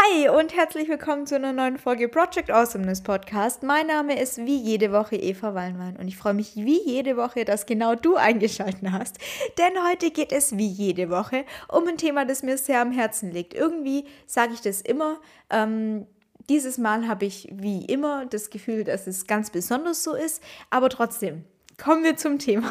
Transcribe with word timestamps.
Hi 0.00 0.28
und 0.28 0.54
herzlich 0.54 0.88
willkommen 0.88 1.26
zu 1.26 1.34
einer 1.34 1.52
neuen 1.52 1.76
Folge 1.76 2.08
Project 2.08 2.50
Awesomeness 2.50 3.02
Podcast. 3.02 3.62
Mein 3.64 3.88
Name 3.88 4.20
ist 4.20 4.38
wie 4.38 4.56
jede 4.56 4.92
Woche 4.92 5.16
Eva 5.16 5.54
Wallmann 5.54 5.96
und 5.96 6.06
ich 6.06 6.16
freue 6.16 6.34
mich 6.34 6.54
wie 6.54 6.80
jede 6.80 7.16
Woche, 7.16 7.44
dass 7.44 7.66
genau 7.66 7.94
du 7.96 8.14
eingeschaltet 8.14 8.92
hast. 8.92 9.18
Denn 9.56 9.72
heute 9.88 10.10
geht 10.10 10.30
es 10.30 10.56
wie 10.56 10.68
jede 10.68 11.10
Woche 11.10 11.44
um 11.68 11.88
ein 11.88 11.96
Thema, 11.96 12.24
das 12.24 12.42
mir 12.42 12.58
sehr 12.58 12.80
am 12.80 12.92
Herzen 12.92 13.32
liegt. 13.32 13.54
Irgendwie 13.54 14.04
sage 14.26 14.52
ich 14.54 14.60
das 14.60 14.82
immer. 14.82 15.18
Ähm, 15.50 16.06
dieses 16.48 16.78
Mal 16.78 17.08
habe 17.08 17.24
ich 17.24 17.48
wie 17.50 17.84
immer 17.86 18.26
das 18.26 18.50
Gefühl, 18.50 18.84
dass 18.84 19.06
es 19.06 19.26
ganz 19.26 19.50
besonders 19.50 20.04
so 20.04 20.14
ist. 20.14 20.42
Aber 20.70 20.90
trotzdem, 20.90 21.44
kommen 21.82 22.04
wir 22.04 22.16
zum 22.16 22.38
Thema. 22.38 22.70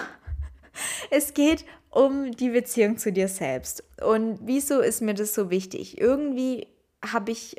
Es 1.09 1.33
geht 1.33 1.65
um 1.89 2.31
die 2.31 2.49
Beziehung 2.49 2.97
zu 2.97 3.11
dir 3.11 3.27
selbst. 3.27 3.83
Und 4.01 4.39
wieso 4.43 4.79
ist 4.79 5.01
mir 5.01 5.15
das 5.15 5.33
so 5.33 5.49
wichtig? 5.49 5.99
Irgendwie 5.99 6.67
habe 7.03 7.31
ich 7.31 7.57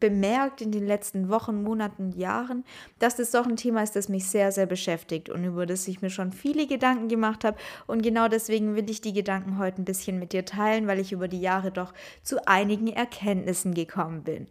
bemerkt 0.00 0.60
in 0.60 0.72
den 0.72 0.86
letzten 0.86 1.28
Wochen, 1.28 1.62
Monaten, 1.62 2.10
Jahren, 2.12 2.64
dass 2.98 3.16
das 3.16 3.30
doch 3.30 3.46
ein 3.46 3.56
Thema 3.56 3.82
ist, 3.82 3.96
das 3.96 4.08
mich 4.08 4.26
sehr, 4.26 4.50
sehr 4.50 4.66
beschäftigt 4.66 5.28
und 5.28 5.44
über 5.44 5.66
das 5.66 5.86
ich 5.88 6.02
mir 6.02 6.10
schon 6.10 6.32
viele 6.32 6.66
Gedanken 6.66 7.08
gemacht 7.08 7.44
habe. 7.44 7.56
Und 7.86 8.02
genau 8.02 8.28
deswegen 8.28 8.76
will 8.76 8.88
ich 8.90 9.00
die 9.00 9.12
Gedanken 9.12 9.58
heute 9.58 9.82
ein 9.82 9.84
bisschen 9.84 10.18
mit 10.18 10.32
dir 10.32 10.44
teilen, 10.44 10.86
weil 10.86 10.98
ich 10.98 11.12
über 11.12 11.28
die 11.28 11.40
Jahre 11.40 11.70
doch 11.70 11.92
zu 12.22 12.46
einigen 12.46 12.88
Erkenntnissen 12.88 13.74
gekommen 13.74 14.24
bin. 14.24 14.48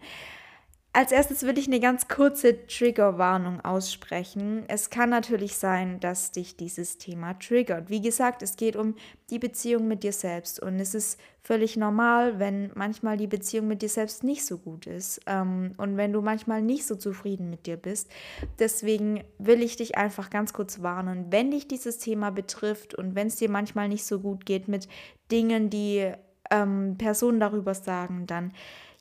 Als 0.95 1.11
erstes 1.11 1.41
will 1.41 1.57
ich 1.57 1.65
eine 1.65 1.79
ganz 1.79 2.07
kurze 2.07 2.67
Triggerwarnung 2.67 3.65
aussprechen. 3.65 4.63
Es 4.67 4.91
kann 4.91 5.09
natürlich 5.09 5.57
sein, 5.57 5.99
dass 5.99 6.31
dich 6.31 6.55
dieses 6.55 6.99
Thema 6.99 7.33
triggert. 7.33 7.89
Wie 7.89 7.99
gesagt, 7.99 8.43
es 8.43 8.57
geht 8.57 8.75
um 8.75 8.93
die 9.31 9.39
Beziehung 9.39 9.87
mit 9.87 10.03
dir 10.03 10.13
selbst 10.13 10.59
und 10.59 10.79
es 10.79 10.93
ist 10.93 11.19
völlig 11.41 11.77
normal, 11.77 12.37
wenn 12.37 12.69
manchmal 12.75 13.17
die 13.17 13.25
Beziehung 13.25 13.67
mit 13.67 13.81
dir 13.81 13.89
selbst 13.89 14.23
nicht 14.23 14.45
so 14.45 14.59
gut 14.59 14.85
ist 14.85 15.19
ähm, 15.25 15.73
und 15.77 15.97
wenn 15.97 16.13
du 16.13 16.21
manchmal 16.21 16.61
nicht 16.61 16.85
so 16.85 16.95
zufrieden 16.95 17.49
mit 17.49 17.65
dir 17.65 17.77
bist. 17.77 18.11
Deswegen 18.59 19.23
will 19.39 19.63
ich 19.63 19.75
dich 19.75 19.97
einfach 19.97 20.29
ganz 20.29 20.53
kurz 20.53 20.83
warnen, 20.83 21.31
wenn 21.31 21.49
dich 21.49 21.67
dieses 21.67 21.97
Thema 21.97 22.29
betrifft 22.29 22.93
und 22.93 23.15
wenn 23.15 23.27
es 23.27 23.37
dir 23.37 23.49
manchmal 23.49 23.89
nicht 23.89 24.05
so 24.05 24.19
gut 24.19 24.45
geht 24.45 24.67
mit 24.67 24.87
Dingen, 25.31 25.71
die 25.71 26.11
ähm, 26.51 26.97
Personen 26.99 27.39
darüber 27.39 27.73
sagen, 27.73 28.27
dann 28.27 28.53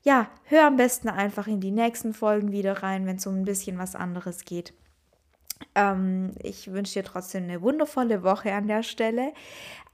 ja, 0.03 0.29
hör 0.45 0.67
am 0.67 0.77
besten 0.77 1.09
einfach 1.09 1.47
in 1.47 1.61
die 1.61 1.71
nächsten 1.71 2.13
Folgen 2.13 2.53
wieder 2.53 2.83
rein, 2.83 3.07
wenn 3.07 3.17
es 3.17 3.27
um 3.27 3.37
ein 3.37 3.45
bisschen 3.45 3.79
was 3.79 3.95
anderes 3.95 4.45
geht. 4.45 4.75
Ähm, 5.75 6.33
ich 6.43 6.73
wünsche 6.73 6.95
dir 6.95 7.05
trotzdem 7.05 7.45
eine 7.45 7.63
wundervolle 7.63 8.23
Woche 8.23 8.53
an 8.53 8.67
der 8.67 8.83
Stelle. 8.83 9.33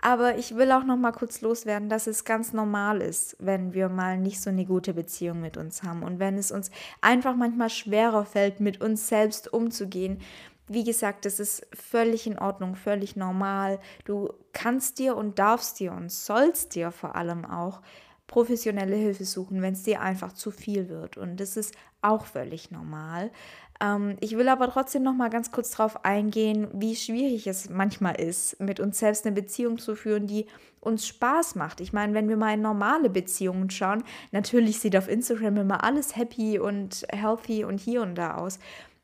Aber 0.00 0.38
ich 0.38 0.54
will 0.54 0.70
auch 0.72 0.84
noch 0.84 0.96
mal 0.96 1.12
kurz 1.12 1.40
loswerden, 1.40 1.88
dass 1.88 2.06
es 2.06 2.24
ganz 2.24 2.52
normal 2.52 3.00
ist, 3.00 3.36
wenn 3.40 3.74
wir 3.74 3.88
mal 3.88 4.16
nicht 4.16 4.40
so 4.40 4.48
eine 4.48 4.64
gute 4.64 4.94
Beziehung 4.94 5.40
mit 5.40 5.56
uns 5.56 5.82
haben 5.82 6.04
und 6.04 6.20
wenn 6.20 6.38
es 6.38 6.52
uns 6.52 6.70
einfach 7.00 7.34
manchmal 7.34 7.68
schwerer 7.68 8.24
fällt, 8.24 8.60
mit 8.60 8.80
uns 8.80 9.08
selbst 9.08 9.52
umzugehen. 9.52 10.20
Wie 10.68 10.84
gesagt, 10.84 11.24
das 11.24 11.40
ist 11.40 11.66
völlig 11.74 12.26
in 12.26 12.38
Ordnung, 12.38 12.76
völlig 12.76 13.16
normal. 13.16 13.80
Du 14.04 14.32
kannst 14.52 14.98
dir 14.98 15.16
und 15.16 15.38
darfst 15.38 15.80
dir 15.80 15.92
und 15.92 16.12
sollst 16.12 16.74
dir 16.74 16.92
vor 16.92 17.16
allem 17.16 17.44
auch 17.44 17.80
professionelle 18.28 18.94
Hilfe 18.94 19.24
suchen, 19.24 19.60
wenn 19.60 19.72
es 19.72 19.82
dir 19.82 20.00
einfach 20.00 20.32
zu 20.32 20.52
viel 20.52 20.88
wird. 20.88 21.16
Und 21.16 21.40
das 21.40 21.56
ist 21.56 21.74
auch 22.00 22.26
völlig 22.26 22.70
normal. 22.70 23.32
Ähm, 23.80 24.16
ich 24.20 24.36
will 24.36 24.48
aber 24.48 24.70
trotzdem 24.70 25.02
noch 25.02 25.14
mal 25.14 25.30
ganz 25.30 25.50
kurz 25.50 25.70
darauf 25.72 26.04
eingehen, 26.04 26.68
wie 26.72 26.94
schwierig 26.94 27.46
es 27.48 27.68
manchmal 27.70 28.20
ist, 28.20 28.60
mit 28.60 28.78
uns 28.78 28.98
selbst 28.98 29.26
eine 29.26 29.34
Beziehung 29.34 29.78
zu 29.78 29.96
führen, 29.96 30.26
die 30.26 30.46
uns 30.80 31.08
Spaß 31.08 31.56
macht. 31.56 31.80
Ich 31.80 31.92
meine, 31.92 32.14
wenn 32.14 32.28
wir 32.28 32.36
mal 32.36 32.54
in 32.54 32.60
normale 32.60 33.10
Beziehungen 33.10 33.70
schauen, 33.70 34.04
natürlich 34.30 34.78
sieht 34.78 34.96
auf 34.96 35.08
Instagram 35.08 35.56
immer 35.56 35.82
alles 35.82 36.16
happy 36.16 36.58
und 36.58 37.06
healthy 37.10 37.64
und 37.64 37.80
hier 37.80 38.02
und 38.02 38.14
da 38.14 38.36
aus. 38.36 38.58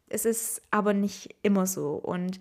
Es 0.08 0.24
ist 0.24 0.62
aber 0.70 0.92
nicht 0.92 1.34
immer 1.42 1.66
so. 1.66 1.94
Und 1.94 2.38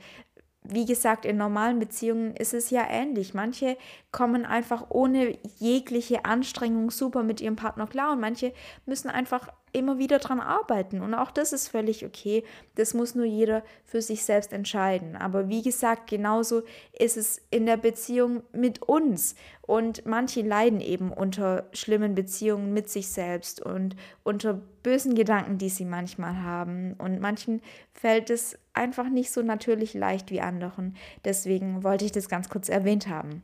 wie 0.63 0.85
gesagt, 0.85 1.25
in 1.25 1.37
normalen 1.37 1.79
Beziehungen 1.79 2.35
ist 2.35 2.53
es 2.53 2.69
ja 2.69 2.85
ähnlich. 2.89 3.33
Manche 3.33 3.77
kommen 4.11 4.45
einfach 4.45 4.87
ohne 4.89 5.37
jegliche 5.59 6.25
Anstrengung 6.25 6.91
super 6.91 7.23
mit 7.23 7.41
ihrem 7.41 7.55
Partner 7.55 7.87
klar 7.87 8.13
und 8.13 8.19
manche 8.19 8.53
müssen 8.85 9.09
einfach 9.09 9.49
immer 9.73 9.97
wieder 9.97 10.19
dran 10.19 10.39
arbeiten. 10.39 11.01
Und 11.01 11.13
auch 11.13 11.31
das 11.31 11.51
ist 11.51 11.67
völlig 11.67 12.05
okay. 12.05 12.43
Das 12.75 12.93
muss 12.93 13.15
nur 13.15 13.25
jeder 13.25 13.63
für 13.85 14.01
sich 14.01 14.23
selbst 14.23 14.53
entscheiden. 14.53 15.15
Aber 15.15 15.49
wie 15.49 15.61
gesagt, 15.61 16.09
genauso 16.09 16.61
ist 16.97 17.17
es 17.17 17.41
in 17.49 17.65
der 17.65 17.77
Beziehung 17.77 18.43
mit 18.53 18.81
uns. 18.83 19.35
Und 19.61 20.05
manche 20.05 20.41
leiden 20.41 20.79
eben 20.79 21.11
unter 21.11 21.67
schlimmen 21.73 22.15
Beziehungen 22.15 22.73
mit 22.73 22.89
sich 22.89 23.09
selbst 23.09 23.61
und 23.61 23.95
unter 24.23 24.53
bösen 24.83 25.15
Gedanken, 25.15 25.57
die 25.57 25.69
sie 25.69 25.85
manchmal 25.85 26.43
haben. 26.43 26.93
Und 26.97 27.19
manchen 27.19 27.61
fällt 27.93 28.29
es 28.29 28.57
einfach 28.73 29.09
nicht 29.09 29.31
so 29.31 29.41
natürlich 29.41 29.93
leicht 29.93 30.31
wie 30.31 30.41
anderen. 30.41 30.95
Deswegen 31.25 31.83
wollte 31.83 32.05
ich 32.05 32.11
das 32.11 32.29
ganz 32.29 32.49
kurz 32.49 32.69
erwähnt 32.69 33.07
haben. 33.07 33.43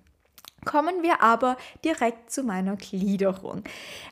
Kommen 0.70 1.02
wir 1.02 1.24
aber 1.24 1.58
direkt 1.84 2.30
zu 2.30 2.44
meiner 2.44 2.76
Gliederung. 2.76 3.64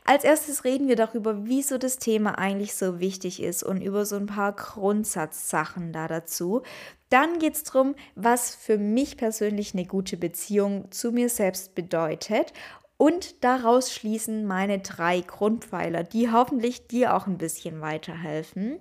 Als 0.06 0.24
erstes 0.24 0.64
reden 0.64 0.88
wir 0.88 0.96
darüber, 0.96 1.46
wieso 1.46 1.78
das 1.78 2.00
Thema 2.00 2.40
eigentlich 2.40 2.74
so 2.74 3.00
wichtig 3.00 3.44
ist 3.44 3.62
und 3.62 3.80
über 3.80 4.08
so 4.08 4.16
ein 4.16 4.26
paar 4.26 4.54
Grundsatzsachen 4.54 5.94
da 5.94 6.08
dazu. 6.08 6.64
Dann 7.12 7.38
geht 7.38 7.54
es 7.54 7.64
darum, 7.64 7.94
was 8.16 8.56
für 8.56 8.80
mich 8.80 9.18
persönlich 9.18 9.76
eine 9.76 9.86
gute 9.86 10.18
Beziehung 10.18 10.92
zu 10.92 11.12
mir 11.12 11.30
selbst 11.30 11.76
bedeutet 11.76 12.54
und 12.98 13.44
daraus 13.44 13.94
schließen 13.94 14.48
meine 14.48 14.80
drei 14.80 15.22
Grundpfeiler, 15.22 16.04
die 16.04 16.32
hoffentlich 16.32 16.88
dir 16.88 17.16
auch 17.16 17.28
ein 17.28 17.38
bisschen 17.38 17.82
weiterhelfen. 17.82 18.80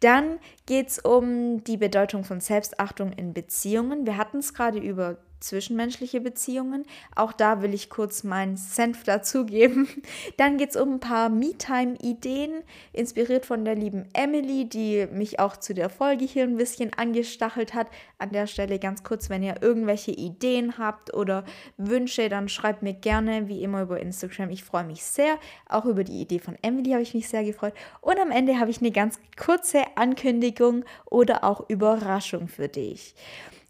Dann 0.00 0.38
geht 0.66 0.88
es 0.88 0.98
um 0.98 1.64
die 1.64 1.78
Bedeutung 1.78 2.24
von 2.24 2.40
Selbstachtung 2.40 3.12
in 3.12 3.32
Beziehungen. 3.32 4.04
Wir 4.04 4.18
hatten 4.18 4.38
es 4.38 4.52
gerade 4.52 4.78
über 4.78 5.16
zwischenmenschliche 5.40 6.20
Beziehungen. 6.20 6.84
Auch 7.14 7.32
da 7.32 7.62
will 7.62 7.74
ich 7.74 7.90
kurz 7.90 8.24
meinen 8.24 8.56
Senf 8.56 9.04
dazugeben. 9.04 9.88
Dann 10.36 10.56
geht 10.56 10.70
es 10.70 10.76
um 10.76 10.94
ein 10.94 11.00
paar 11.00 11.28
Me-Time-Ideen, 11.28 12.62
inspiriert 12.92 13.46
von 13.46 13.64
der 13.64 13.74
lieben 13.74 14.08
Emily, 14.14 14.64
die 14.68 15.06
mich 15.12 15.38
auch 15.40 15.56
zu 15.56 15.74
der 15.74 15.90
Folge 15.90 16.24
hier 16.24 16.44
ein 16.44 16.56
bisschen 16.56 16.92
angestachelt 16.94 17.74
hat. 17.74 17.88
An 18.18 18.30
der 18.30 18.46
Stelle 18.46 18.78
ganz 18.78 19.02
kurz, 19.02 19.30
wenn 19.30 19.42
ihr 19.42 19.56
irgendwelche 19.60 20.12
Ideen 20.12 20.78
habt 20.78 21.14
oder 21.14 21.44
Wünsche, 21.76 22.28
dann 22.28 22.48
schreibt 22.48 22.82
mir 22.82 22.94
gerne, 22.94 23.48
wie 23.48 23.62
immer, 23.62 23.82
über 23.82 24.00
Instagram. 24.00 24.50
Ich 24.50 24.64
freue 24.64 24.84
mich 24.84 25.04
sehr. 25.04 25.38
Auch 25.68 25.84
über 25.84 26.04
die 26.04 26.20
Idee 26.20 26.38
von 26.38 26.56
Emily 26.62 26.90
habe 26.90 27.02
ich 27.02 27.14
mich 27.14 27.28
sehr 27.28 27.44
gefreut. 27.44 27.74
Und 28.00 28.18
am 28.18 28.30
Ende 28.30 28.58
habe 28.58 28.70
ich 28.70 28.78
eine 28.78 28.90
ganz 28.90 29.18
kurze 29.36 29.82
Ankündigung 29.96 30.84
oder 31.04 31.44
auch 31.44 31.68
Überraschung 31.68 32.48
für 32.48 32.68
dich. 32.68 33.14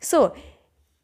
So, 0.00 0.32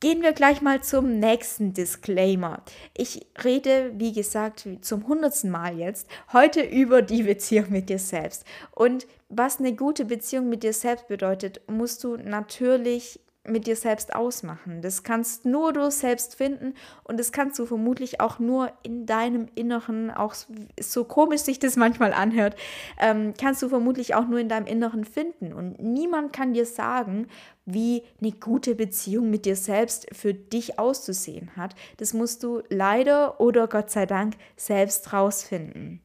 Gehen 0.00 0.22
wir 0.22 0.32
gleich 0.32 0.62
mal 0.62 0.82
zum 0.82 1.18
nächsten 1.18 1.74
Disclaimer. 1.74 2.62
Ich 2.96 3.26
rede, 3.44 3.92
wie 3.96 4.14
gesagt, 4.14 4.66
zum 4.80 5.06
hundertsten 5.06 5.50
Mal 5.50 5.78
jetzt 5.78 6.08
heute 6.32 6.62
über 6.62 7.02
die 7.02 7.22
Beziehung 7.22 7.66
mit 7.68 7.90
dir 7.90 7.98
selbst. 7.98 8.46
Und 8.70 9.06
was 9.28 9.58
eine 9.58 9.74
gute 9.74 10.06
Beziehung 10.06 10.48
mit 10.48 10.62
dir 10.62 10.72
selbst 10.72 11.06
bedeutet, 11.08 11.60
musst 11.68 12.02
du 12.02 12.16
natürlich 12.16 13.20
mit 13.46 13.66
dir 13.66 13.76
selbst 13.76 14.14
ausmachen. 14.14 14.82
Das 14.82 15.02
kannst 15.02 15.46
nur 15.46 15.72
du 15.72 15.90
selbst 15.90 16.34
finden 16.34 16.74
und 17.04 17.18
das 17.18 17.32
kannst 17.32 17.58
du 17.58 17.64
vermutlich 17.64 18.20
auch 18.20 18.38
nur 18.38 18.70
in 18.82 19.06
deinem 19.06 19.48
Inneren, 19.54 20.10
auch 20.10 20.34
so 20.78 21.04
komisch 21.04 21.40
sich 21.40 21.58
das 21.58 21.76
manchmal 21.76 22.12
anhört, 22.12 22.54
ähm, 22.98 23.32
kannst 23.38 23.62
du 23.62 23.68
vermutlich 23.68 24.14
auch 24.14 24.28
nur 24.28 24.38
in 24.40 24.50
deinem 24.50 24.66
Inneren 24.66 25.04
finden. 25.04 25.54
Und 25.54 25.80
niemand 25.80 26.34
kann 26.34 26.52
dir 26.52 26.66
sagen, 26.66 27.28
wie 27.64 28.02
eine 28.20 28.32
gute 28.32 28.74
Beziehung 28.74 29.30
mit 29.30 29.46
dir 29.46 29.56
selbst 29.56 30.06
für 30.12 30.34
dich 30.34 30.78
auszusehen 30.78 31.56
hat. 31.56 31.74
Das 31.96 32.12
musst 32.12 32.42
du 32.42 32.62
leider 32.68 33.40
oder 33.40 33.68
Gott 33.68 33.90
sei 33.90 34.04
Dank 34.04 34.34
selbst 34.56 35.12
rausfinden. 35.14 36.00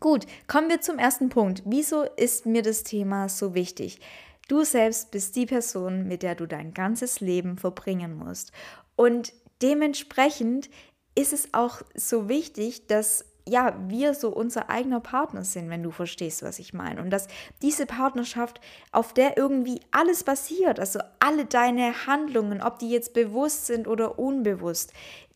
Gut, 0.00 0.26
kommen 0.46 0.68
wir 0.68 0.80
zum 0.80 0.98
ersten 0.98 1.28
Punkt. 1.28 1.62
Wieso 1.64 2.02
ist 2.02 2.46
mir 2.46 2.62
das 2.62 2.82
Thema 2.82 3.28
so 3.28 3.54
wichtig? 3.54 4.00
Du 4.48 4.64
selbst 4.64 5.10
bist 5.10 5.36
die 5.36 5.46
Person, 5.46 6.06
mit 6.06 6.22
der 6.22 6.34
du 6.34 6.46
dein 6.46 6.74
ganzes 6.74 7.20
Leben 7.20 7.56
verbringen 7.56 8.14
musst. 8.14 8.52
Und 8.96 9.32
dementsprechend 9.62 10.68
ist 11.14 11.32
es 11.32 11.54
auch 11.54 11.82
so 11.94 12.28
wichtig, 12.28 12.86
dass 12.86 13.24
ja, 13.46 13.76
wir 13.88 14.14
so 14.14 14.30
unser 14.30 14.70
eigener 14.70 15.00
Partner 15.00 15.44
sind, 15.44 15.68
wenn 15.68 15.82
du 15.82 15.90
verstehst, 15.90 16.42
was 16.42 16.58
ich 16.58 16.72
meine. 16.72 17.02
Und 17.02 17.10
dass 17.10 17.28
diese 17.60 17.84
Partnerschaft, 17.84 18.60
auf 18.90 19.12
der 19.12 19.36
irgendwie 19.36 19.80
alles 19.90 20.24
basiert, 20.24 20.80
also 20.80 21.00
alle 21.18 21.44
deine 21.44 22.06
Handlungen, 22.06 22.62
ob 22.62 22.78
die 22.78 22.90
jetzt 22.90 23.12
bewusst 23.12 23.66
sind 23.66 23.86
oder 23.86 24.18
unbewusst, 24.18 24.92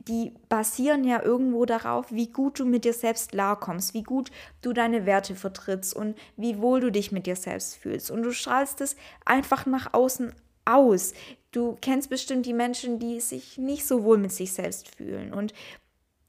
die 0.09 0.33
basieren 0.49 1.05
ja 1.05 1.23
irgendwo 1.23 1.67
darauf, 1.67 2.11
wie 2.11 2.29
gut 2.29 2.59
du 2.59 2.65
mit 2.65 2.85
dir 2.85 2.95
selbst 2.95 3.33
klarkommst, 3.33 3.93
wie 3.93 4.03
gut 4.03 4.31
du 4.63 4.73
deine 4.73 5.05
Werte 5.05 5.35
vertrittst 5.35 5.95
und 5.95 6.17
wie 6.37 6.59
wohl 6.59 6.81
du 6.81 6.91
dich 6.91 7.13
mit 7.13 7.27
dir 7.27 7.37
selbst 7.37 7.77
fühlst. 7.77 8.11
Und 8.11 8.23
du 8.23 8.33
strahlst 8.33 8.81
es 8.81 8.97
einfach 9.27 9.67
nach 9.67 9.93
außen 9.93 10.33
aus. 10.65 11.13
Du 11.51 11.77
kennst 11.83 12.09
bestimmt 12.09 12.47
die 12.47 12.55
Menschen, 12.55 12.99
die 12.99 13.21
sich 13.21 13.59
nicht 13.59 13.87
so 13.87 14.03
wohl 14.03 14.17
mit 14.17 14.33
sich 14.33 14.53
selbst 14.53 14.95
fühlen. 14.97 15.35
Und 15.35 15.53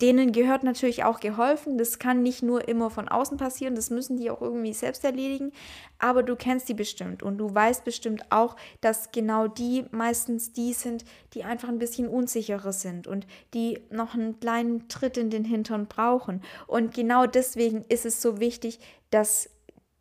denen 0.02 0.32
gehört 0.32 0.64
natürlich 0.64 1.04
auch 1.04 1.20
geholfen. 1.20 1.78
Das 1.78 2.00
kann 2.00 2.24
nicht 2.24 2.42
nur 2.42 2.68
immer 2.68 2.90
von 2.90 3.10
außen 3.10 3.38
passieren, 3.38 3.76
das 3.76 3.90
müssen 3.90 4.18
die 4.18 4.30
auch 4.32 4.42
irgendwie 4.42 4.74
selbst 4.74 5.04
erledigen. 5.04 5.52
Aber 5.98 6.24
du 6.24 6.36
kennst 6.36 6.70
die 6.70 6.74
bestimmt 6.74 7.22
und 7.22 7.38
du 7.38 7.54
weißt 7.54 7.84
bestimmt 7.84 8.32
auch, 8.32 8.56
dass 8.80 9.12
genau 9.12 9.48
die 9.48 9.86
meistens 9.92 10.54
die 10.54 10.74
sind, 10.74 11.04
die 11.34 11.44
einfach 11.44 11.68
ein 11.68 11.80
bisschen 11.80 12.08
unsicherer 12.08 12.72
sind 12.72 13.08
und 13.08 13.28
die 13.54 13.82
noch 13.90 14.14
einen 14.14 14.40
kleinen 14.40 14.88
Tritt 14.88 15.18
in 15.18 15.30
den 15.30 15.44
Hintern 15.44 15.88
brauchen. 15.88 16.42
Und 16.68 16.94
genau 16.94 17.26
deswegen 17.26 17.84
ist 17.90 18.06
es 18.06 18.22
so 18.22 18.40
wichtig, 18.40 18.80
dass 19.10 19.50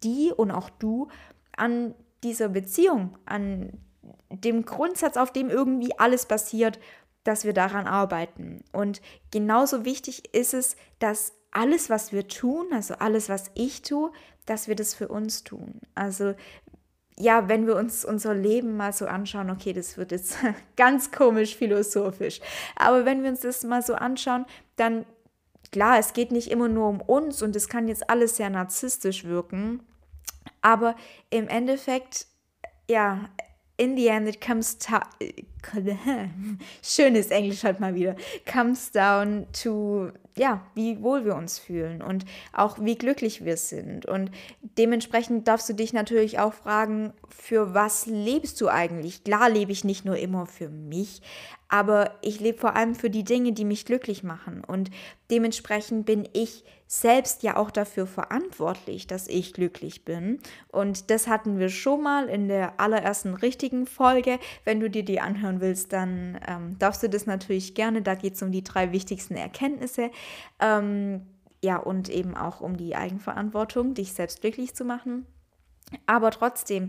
die 0.04 0.32
und 0.36 0.52
auch 0.52 0.70
du 0.70 1.08
an 1.56 1.94
dieser 2.22 2.48
Beziehung, 2.48 3.18
an 3.26 3.72
dem 4.30 4.64
Grundsatz, 4.64 5.16
auf 5.16 5.32
dem 5.32 5.50
irgendwie 5.50 5.98
alles 5.98 6.26
basiert, 6.26 6.78
dass 7.28 7.44
wir 7.44 7.52
daran 7.52 7.86
arbeiten. 7.86 8.64
Und 8.72 9.02
genauso 9.30 9.84
wichtig 9.84 10.34
ist 10.34 10.54
es, 10.54 10.76
dass 10.98 11.34
alles, 11.50 11.90
was 11.90 12.10
wir 12.10 12.26
tun, 12.26 12.68
also 12.72 12.94
alles, 12.94 13.28
was 13.28 13.50
ich 13.54 13.82
tue, 13.82 14.10
dass 14.46 14.66
wir 14.66 14.74
das 14.74 14.94
für 14.94 15.08
uns 15.08 15.44
tun. 15.44 15.80
Also 15.94 16.34
ja, 17.18 17.48
wenn 17.48 17.66
wir 17.66 17.76
uns 17.76 18.04
unser 18.04 18.34
Leben 18.34 18.78
mal 18.78 18.94
so 18.94 19.06
anschauen, 19.06 19.50
okay, 19.50 19.74
das 19.74 19.98
wird 19.98 20.12
jetzt 20.12 20.38
ganz 20.76 21.10
komisch 21.10 21.54
philosophisch, 21.54 22.40
aber 22.76 23.04
wenn 23.04 23.22
wir 23.22 23.30
uns 23.30 23.40
das 23.40 23.62
mal 23.62 23.82
so 23.82 23.94
anschauen, 23.94 24.46
dann 24.76 25.04
klar, 25.70 25.98
es 25.98 26.14
geht 26.14 26.32
nicht 26.32 26.50
immer 26.50 26.68
nur 26.68 26.88
um 26.88 27.00
uns 27.02 27.42
und 27.42 27.54
es 27.56 27.68
kann 27.68 27.88
jetzt 27.88 28.08
alles 28.08 28.36
sehr 28.36 28.48
narzisstisch 28.48 29.24
wirken, 29.24 29.82
aber 30.62 30.96
im 31.28 31.46
Endeffekt, 31.48 32.26
ja, 32.88 33.28
in 33.78 33.96
the 33.96 34.08
end 34.08 34.28
it 34.28 34.40
comes 34.40 34.76
schönes 36.82 37.30
Englisch 37.30 37.64
halt 37.64 37.80
mal 37.80 37.94
wieder 37.94 38.14
comes 38.50 38.90
down 38.90 39.46
to 39.52 40.10
ja 40.36 40.62
wie 40.74 41.02
wohl 41.02 41.24
wir 41.24 41.34
uns 41.34 41.58
fühlen 41.58 42.02
und 42.02 42.26
auch 42.52 42.78
wie 42.80 42.96
glücklich 42.96 43.44
wir 43.44 43.56
sind 43.56 44.04
und 44.04 44.30
dementsprechend 44.60 45.48
darfst 45.48 45.68
du 45.68 45.72
dich 45.72 45.92
natürlich 45.92 46.38
auch 46.38 46.52
fragen 46.52 47.12
für 47.28 47.72
was 47.72 48.06
lebst 48.06 48.60
du 48.60 48.68
eigentlich 48.68 49.24
klar 49.24 49.48
lebe 49.48 49.72
ich 49.72 49.84
nicht 49.84 50.04
nur 50.04 50.16
immer 50.16 50.44
für 50.46 50.68
mich 50.68 51.22
aber 51.68 52.14
ich 52.22 52.40
lebe 52.40 52.58
vor 52.58 52.76
allem 52.76 52.94
für 52.94 53.10
die 53.10 53.24
Dinge, 53.24 53.52
die 53.52 53.66
mich 53.66 53.84
glücklich 53.84 54.24
machen. 54.24 54.64
Und 54.64 54.90
dementsprechend 55.30 56.06
bin 56.06 56.26
ich 56.32 56.64
selbst 56.88 57.42
ja 57.42 57.56
auch 57.56 57.70
dafür 57.70 58.06
verantwortlich, 58.06 59.06
dass 59.06 59.28
ich 59.28 59.52
glücklich 59.52 60.06
bin. 60.06 60.40
Und 60.72 61.10
das 61.10 61.28
hatten 61.28 61.58
wir 61.58 61.68
schon 61.68 62.02
mal 62.02 62.28
in 62.28 62.48
der 62.48 62.80
allerersten 62.80 63.34
richtigen 63.34 63.86
Folge. 63.86 64.40
Wenn 64.64 64.80
du 64.80 64.88
dir 64.88 65.04
die 65.04 65.20
anhören 65.20 65.60
willst, 65.60 65.92
dann 65.92 66.40
ähm, 66.48 66.78
darfst 66.78 67.02
du 67.02 67.10
das 67.10 67.26
natürlich 67.26 67.74
gerne. 67.74 68.00
Da 68.00 68.14
geht 68.14 68.34
es 68.34 68.42
um 68.42 68.50
die 68.50 68.64
drei 68.64 68.90
wichtigsten 68.90 69.36
Erkenntnisse. 69.36 70.10
Ähm, 70.60 71.26
ja, 71.62 71.76
und 71.76 72.08
eben 72.08 72.34
auch 72.34 72.62
um 72.62 72.78
die 72.78 72.96
Eigenverantwortung, 72.96 73.92
dich 73.92 74.14
selbst 74.14 74.40
glücklich 74.40 74.74
zu 74.74 74.86
machen. 74.86 75.26
Aber 76.06 76.30
trotzdem, 76.30 76.88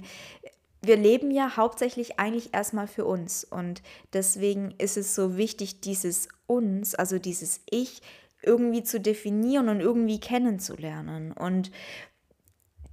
wir 0.81 0.95
leben 0.95 1.29
ja 1.29 1.57
hauptsächlich 1.57 2.19
eigentlich 2.19 2.53
erstmal 2.53 2.87
für 2.87 3.03
uns 3.03 3.43
und 3.43 3.81
deswegen 4.13 4.71
ist 4.77 4.95
es 4.95 5.13
so 5.13 5.35
wichtig, 5.35 5.81
dieses 5.81 6.29
uns, 6.47 6.95
also 6.95 7.19
dieses 7.19 7.61
Ich, 7.69 8.01
irgendwie 8.41 8.83
zu 8.83 9.00
definieren 9.00 9.69
und 9.69 9.81
irgendwie 9.81 10.19
kennenzulernen. 10.19 11.31
Und 11.31 11.71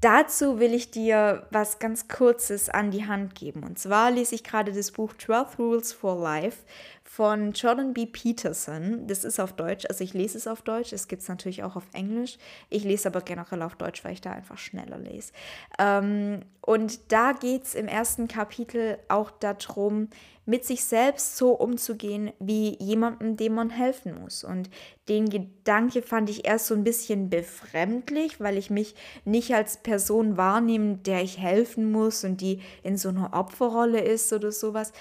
dazu 0.01 0.59
will 0.61 0.75
ich 0.75 0.91
dir 0.91 1.47
was 1.51 1.79
ganz 1.79 2.09
Kurzes 2.09 2.69
an 2.69 2.91
die 2.91 3.07
Hand 3.07 3.35
geben. 3.35 3.63
Und 3.63 3.79
zwar 3.79 4.11
lese 4.11 4.35
ich 4.35 4.45
gerade 4.45 4.73
das 4.73 4.93
Buch 4.93 5.13
12 5.15 5.59
Rules 5.59 5.93
for 5.93 6.21
Life 6.21 6.59
von 7.07 7.53
Jordan 7.53 7.95
B. 7.95 8.05
Peterson. 8.05 9.07
Das 9.07 9.25
ist 9.25 9.39
auf 9.39 9.53
Deutsch, 9.53 9.87
also 9.89 10.03
ich 10.03 10.13
lese 10.13 10.37
es 10.37 10.47
auf 10.47 10.63
Deutsch, 10.63 10.93
es 10.93 11.09
gibt 11.09 11.23
es 11.23 11.29
natürlich 11.29 11.63
auch 11.63 11.77
auf 11.77 11.87
Englisch. 11.93 12.37
Ich 12.69 12.85
lese 12.85 13.09
aber 13.09 13.21
generell 13.21 13.63
auf 13.63 13.77
Deutsch, 13.77 14.05
weil 14.05 14.13
ich 14.13 14.21
da 14.21 14.33
einfach 14.33 14.59
schneller 14.59 14.99
lese. 14.99 15.33
Ähm, 15.79 16.41
und 16.61 17.13
da 17.13 17.33
geht 17.33 17.65
es 17.65 17.75
im 17.75 17.87
ersten 17.87 18.27
Kapitel 18.27 18.99
auch 19.09 19.31
darum, 19.31 20.09
mit 20.47 20.65
sich 20.65 20.85
selbst 20.85 21.37
so 21.37 21.53
umzugehen 21.53 22.33
wie 22.39 22.77
jemandem, 22.81 23.37
dem 23.37 23.55
man 23.55 23.71
helfen 23.71 24.21
muss. 24.21 24.45
Und 24.45 24.71
den 25.09 25.29
Gedanke 25.29 26.03
fand 26.03 26.31
ich 26.31 26.47
erst 26.47 26.67
so 26.67 26.75
ein 26.75 26.85
bisschen 26.85 27.31
befremdlich, 27.31 28.41
weil 28.41 28.57
ich 28.57 28.71
mich 28.71 28.95
nicht 29.25 29.55
als 29.55 29.79
Person 29.79 30.37
wahrnehme, 30.37 30.99
der 30.99 31.23
ich 31.23 31.39
helfen 31.39 31.91
muss 31.91 32.23
und 32.23 32.41
die 32.41 32.61
in 32.85 32.97
so 32.97 33.09
einer 33.09 33.33
Opferrolle 33.33 34.01
ist 34.01 34.33
oder 34.33 34.53
sowas. 34.53 34.93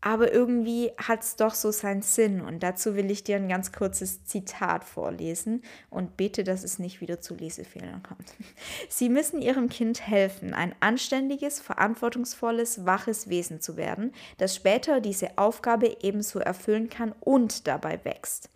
Aber 0.00 0.32
irgendwie 0.32 0.92
hat 0.96 1.22
es 1.22 1.34
doch 1.34 1.54
so 1.54 1.72
seinen 1.72 2.02
Sinn. 2.02 2.40
Und 2.40 2.62
dazu 2.62 2.94
will 2.94 3.10
ich 3.10 3.24
dir 3.24 3.36
ein 3.36 3.48
ganz 3.48 3.72
kurzes 3.72 4.24
Zitat 4.24 4.84
vorlesen 4.84 5.62
und 5.90 6.16
bete, 6.16 6.44
dass 6.44 6.62
es 6.62 6.78
nicht 6.78 7.00
wieder 7.00 7.20
zu 7.20 7.34
Lesefehlern 7.34 8.02
kommt. 8.02 8.32
Sie 8.88 9.08
müssen 9.08 9.42
ihrem 9.42 9.68
Kind 9.68 10.06
helfen, 10.06 10.54
ein 10.54 10.74
anständiges, 10.78 11.60
verantwortungsvolles, 11.60 12.86
waches 12.86 13.28
Wesen 13.28 13.60
zu 13.60 13.76
werden, 13.76 14.12
das 14.36 14.54
später 14.54 15.00
diese 15.00 15.36
Aufgabe 15.36 15.96
ebenso 16.00 16.38
erfüllen 16.38 16.88
kann 16.88 17.12
und 17.20 17.66
dabei 17.66 17.98
wächst. 18.04 18.50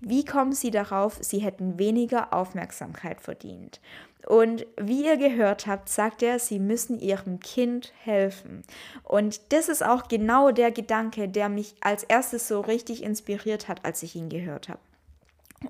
Wie 0.00 0.24
kommen 0.24 0.52
Sie 0.52 0.70
darauf, 0.70 1.18
Sie 1.20 1.38
hätten 1.38 1.78
weniger 1.78 2.32
Aufmerksamkeit 2.32 3.20
verdient? 3.20 3.80
Und 4.26 4.66
wie 4.80 5.04
ihr 5.04 5.16
gehört 5.16 5.66
habt, 5.66 5.88
sagt 5.88 6.22
er, 6.22 6.38
sie 6.38 6.58
müssen 6.58 6.98
ihrem 6.98 7.40
Kind 7.40 7.92
helfen. 8.02 8.62
Und 9.02 9.52
das 9.52 9.68
ist 9.68 9.84
auch 9.84 10.08
genau 10.08 10.50
der 10.50 10.70
Gedanke, 10.70 11.28
der 11.28 11.48
mich 11.48 11.74
als 11.80 12.04
erstes 12.04 12.48
so 12.48 12.60
richtig 12.60 13.02
inspiriert 13.02 13.68
hat, 13.68 13.84
als 13.84 14.02
ich 14.02 14.16
ihn 14.16 14.28
gehört 14.28 14.68
habe. 14.68 14.80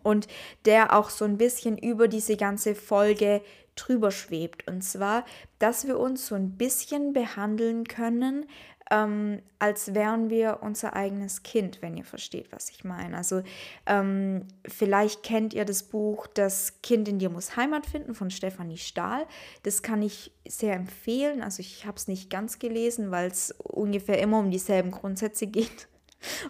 Und 0.02 0.28
der 0.64 0.96
auch 0.96 1.10
so 1.10 1.24
ein 1.24 1.36
bisschen 1.36 1.78
über 1.78 2.08
diese 2.08 2.36
ganze 2.36 2.74
Folge 2.74 3.42
drüber 3.76 4.10
schwebt. 4.10 4.68
Und 4.68 4.82
zwar, 4.82 5.24
dass 5.58 5.86
wir 5.86 5.98
uns 5.98 6.26
so 6.26 6.34
ein 6.34 6.52
bisschen 6.52 7.12
behandeln 7.12 7.84
können, 7.84 8.46
ähm, 8.90 9.40
als 9.58 9.94
wären 9.94 10.28
wir 10.28 10.58
unser 10.60 10.94
eigenes 10.94 11.42
Kind, 11.42 11.80
wenn 11.80 11.96
ihr 11.96 12.04
versteht, 12.04 12.52
was 12.52 12.68
ich 12.70 12.84
meine. 12.84 13.16
Also 13.16 13.42
ähm, 13.86 14.46
vielleicht 14.66 15.22
kennt 15.22 15.54
ihr 15.54 15.64
das 15.64 15.84
Buch 15.84 16.26
Das 16.26 16.82
Kind 16.82 17.08
in 17.08 17.18
dir 17.18 17.30
muss 17.30 17.56
Heimat 17.56 17.86
finden 17.86 18.14
von 18.14 18.30
Stefanie 18.30 18.76
Stahl. 18.76 19.26
Das 19.62 19.82
kann 19.82 20.02
ich 20.02 20.32
sehr 20.46 20.74
empfehlen. 20.74 21.42
Also 21.42 21.60
ich 21.60 21.86
habe 21.86 21.96
es 21.96 22.08
nicht 22.08 22.28
ganz 22.28 22.58
gelesen, 22.58 23.10
weil 23.10 23.30
es 23.30 23.52
ungefähr 23.52 24.20
immer 24.20 24.38
um 24.38 24.50
dieselben 24.50 24.90
Grundsätze 24.90 25.46
geht. 25.48 25.88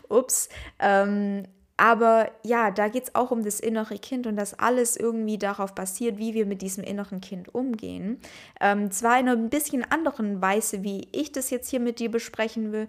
Ups. 0.09 0.49
Ähm, 0.79 1.47
aber 1.77 2.31
ja, 2.45 2.71
da 2.71 2.89
geht 2.89 3.05
es 3.05 3.15
auch 3.15 3.33
um 3.33 3.43
das 3.43 3.59
innere 3.59 3.99
Kind 3.99 4.27
und 4.27 4.37
dass 4.37 4.59
alles 4.59 4.97
irgendwie 4.97 5.39
darauf 5.39 5.75
basiert, 5.75 6.19
wie 6.19 6.33
wir 6.33 6.47
mit 6.47 6.63
diesem 6.63 6.85
inneren 6.85 7.21
Kind 7.21 7.53
umgehen. 7.53 8.21
Ähm, 8.61 8.93
zwar 8.93 9.19
in 9.19 9.29
einer 9.29 9.37
ein 9.37 9.51
bisschen 9.51 9.85
anderen 9.91 10.41
Weise, 10.41 10.85
wie 10.85 11.09
ich 11.11 11.33
das 11.33 11.51
jetzt 11.51 11.69
hier 11.69 11.81
mit 11.81 11.99
dir 11.99 12.11
besprechen 12.11 12.71
will, 12.71 12.87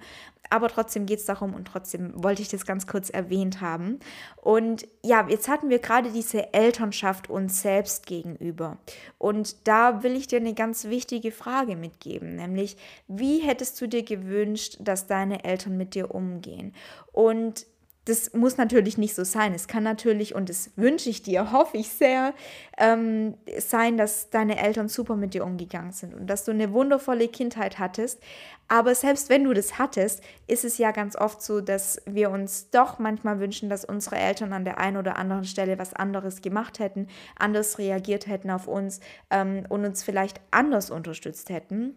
aber 0.50 0.70
trotzdem 0.70 1.08
geht 1.08 1.20
es 1.20 1.26
darum 1.26 1.56
und 1.56 1.68
trotzdem 1.68 2.12
wollte 2.16 2.44
ich 2.44 2.50
das 2.50 2.66
ganz 2.66 2.86
kurz 2.86 3.10
erwähnt 3.10 3.62
haben. 3.62 4.00
Und 4.38 4.88
ja, 5.04 5.28
jetzt 5.28 5.48
hatten 5.48 5.70
wir 5.70 5.80
gerade 5.80 6.12
diese 6.12 6.54
Elternschaft 6.54 7.30
uns 7.30 7.62
selbst 7.62 8.06
gegenüber. 8.06 8.78
Und 9.18 9.68
da 9.68 10.04
will 10.04 10.16
ich 10.16 10.28
dir 10.28 10.40
eine 10.40 10.54
ganz 10.54 10.86
wichtige 10.86 11.32
Frage 11.32 11.76
mitgeben, 11.76 12.36
nämlich 12.36 12.78
wie 13.08 13.40
hättest 13.40 13.82
du 13.82 13.88
dir 13.88 14.04
gewünscht, 14.04 14.78
dass 14.80 15.08
deine 15.08 15.44
Eltern 15.44 15.78
mit 15.78 15.96
dir 15.96 16.14
umgehen? 16.14 16.74
Und 17.12 17.66
das 18.06 18.34
muss 18.34 18.58
natürlich 18.58 18.98
nicht 18.98 19.16
so 19.16 19.24
sein. 19.24 19.54
Es 19.54 19.68
kann 19.68 19.84
natürlich, 19.84 20.36
und 20.36 20.50
das 20.50 20.70
wünsche 20.76 21.10
ich 21.10 21.24
dir, 21.24 21.52
hoffe 21.52 21.78
ich 21.78 21.90
sehr, 21.90 22.34
ähm, 22.78 23.36
sein, 23.58 23.98
dass 23.98 24.30
deine 24.30 24.60
Eltern 24.62 24.88
super 24.88 25.16
mit 25.16 25.34
dir 25.34 25.44
umgegangen 25.44 25.92
sind 25.92 26.14
und 26.14 26.28
dass 26.28 26.46
du 26.46 26.52
eine 26.52 26.72
wundervolle 26.72 27.28
Kindheit 27.28 27.80
hattest. 27.80 28.22
Aber 28.68 28.96
selbst 28.96 29.30
wenn 29.30 29.44
du 29.44 29.54
das 29.54 29.78
hattest, 29.78 30.24
ist 30.48 30.66
es 30.66 30.78
ja 30.78 30.92
ganz 30.92 31.16
oft 31.16 31.42
so, 31.42 31.62
dass 31.62 32.02
wir 32.06 32.32
uns 32.32 32.70
doch 32.72 32.98
manchmal 32.98 33.40
wünschen, 33.40 33.70
dass 33.70 33.86
unsere 33.86 34.16
Eltern 34.16 34.54
an 34.54 34.66
der 34.66 34.80
einen 34.80 34.98
oder 34.98 35.18
anderen 35.18 35.46
Stelle 35.46 35.78
was 35.78 35.94
anderes 35.94 36.42
gemacht 36.42 36.80
hätten, 36.80 37.08
anders 37.38 37.78
reagiert 37.78 38.28
hätten 38.28 38.50
auf 38.50 38.68
uns 38.68 39.02
ähm, 39.30 39.66
und 39.70 39.86
uns 39.86 40.04
vielleicht 40.04 40.42
anders 40.52 40.90
unterstützt 40.90 41.50
hätten 41.50 41.96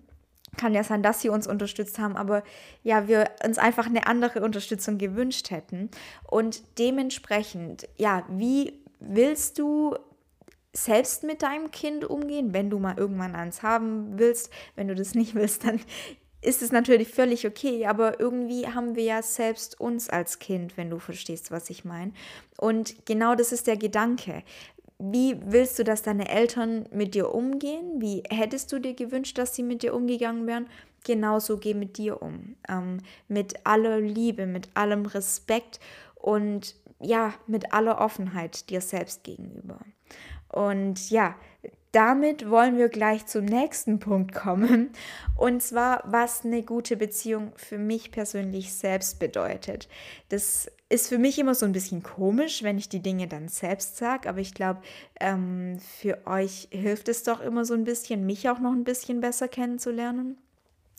kann 0.56 0.74
ja 0.74 0.82
sein, 0.82 1.02
dass 1.02 1.20
sie 1.20 1.28
uns 1.28 1.46
unterstützt 1.46 1.98
haben, 1.98 2.16
aber 2.16 2.42
ja, 2.82 3.06
wir 3.08 3.30
uns 3.44 3.58
einfach 3.58 3.86
eine 3.86 4.06
andere 4.06 4.42
Unterstützung 4.42 4.98
gewünscht 4.98 5.50
hätten. 5.50 5.90
Und 6.28 6.62
dementsprechend, 6.78 7.88
ja, 7.96 8.24
wie 8.28 8.80
willst 9.00 9.58
du 9.58 9.94
selbst 10.72 11.24
mit 11.24 11.42
deinem 11.42 11.70
Kind 11.70 12.04
umgehen, 12.04 12.52
wenn 12.52 12.70
du 12.70 12.78
mal 12.78 12.96
irgendwann 12.96 13.34
eins 13.34 13.62
haben 13.62 14.18
willst. 14.18 14.50
Wenn 14.76 14.88
du 14.88 14.94
das 14.94 15.14
nicht 15.14 15.34
willst, 15.34 15.64
dann 15.64 15.80
ist 16.40 16.62
es 16.62 16.70
natürlich 16.70 17.08
völlig 17.08 17.46
okay, 17.46 17.86
aber 17.86 18.20
irgendwie 18.20 18.68
haben 18.68 18.94
wir 18.94 19.02
ja 19.02 19.22
selbst 19.22 19.80
uns 19.80 20.08
als 20.08 20.38
Kind, 20.38 20.76
wenn 20.76 20.88
du 20.88 21.00
verstehst, 21.00 21.50
was 21.50 21.68
ich 21.68 21.84
meine. 21.84 22.12
Und 22.58 23.06
genau 23.06 23.34
das 23.34 23.50
ist 23.50 23.66
der 23.66 23.76
Gedanke. 23.76 24.44
Wie 24.98 25.36
willst 25.44 25.78
du, 25.78 25.84
dass 25.84 26.02
deine 26.02 26.28
Eltern 26.28 26.86
mit 26.90 27.14
dir 27.14 27.32
umgehen? 27.32 28.00
Wie 28.00 28.24
hättest 28.28 28.72
du 28.72 28.80
dir 28.80 28.94
gewünscht, 28.94 29.38
dass 29.38 29.54
sie 29.54 29.62
mit 29.62 29.82
dir 29.82 29.94
umgegangen 29.94 30.46
wären? 30.46 30.66
Genauso 31.04 31.58
geh 31.58 31.74
mit 31.74 31.98
dir 31.98 32.20
um. 32.20 32.56
Ähm, 32.68 32.98
mit 33.28 33.64
aller 33.64 34.00
Liebe, 34.00 34.46
mit 34.46 34.68
allem 34.74 35.06
Respekt 35.06 35.78
und 36.16 36.74
ja, 37.00 37.32
mit 37.46 37.72
aller 37.72 38.00
Offenheit 38.00 38.70
dir 38.70 38.80
selbst 38.80 39.22
gegenüber. 39.22 39.78
Und 40.48 41.10
ja, 41.10 41.36
damit 41.92 42.50
wollen 42.50 42.76
wir 42.76 42.88
gleich 42.88 43.26
zum 43.26 43.44
nächsten 43.44 43.98
Punkt 44.00 44.34
kommen. 44.34 44.90
Und 45.36 45.62
zwar, 45.62 46.02
was 46.06 46.44
eine 46.44 46.62
gute 46.62 46.96
Beziehung 46.96 47.52
für 47.54 47.78
mich 47.78 48.10
persönlich 48.10 48.74
selbst 48.74 49.18
bedeutet. 49.18 49.88
Das 50.28 50.70
ist 50.90 51.08
für 51.08 51.18
mich 51.18 51.38
immer 51.38 51.54
so 51.54 51.66
ein 51.66 51.72
bisschen 51.72 52.02
komisch, 52.02 52.62
wenn 52.62 52.78
ich 52.78 52.88
die 52.88 53.02
Dinge 53.02 53.28
dann 53.28 53.48
selbst 53.48 53.96
sage, 53.96 54.28
aber 54.28 54.40
ich 54.40 54.54
glaube, 54.54 54.80
ähm, 55.20 55.78
für 55.80 56.26
euch 56.26 56.68
hilft 56.70 57.08
es 57.08 57.22
doch 57.24 57.40
immer 57.40 57.64
so 57.64 57.74
ein 57.74 57.84
bisschen, 57.84 58.24
mich 58.24 58.48
auch 58.48 58.58
noch 58.58 58.72
ein 58.72 58.84
bisschen 58.84 59.20
besser 59.20 59.48
kennenzulernen 59.48 60.38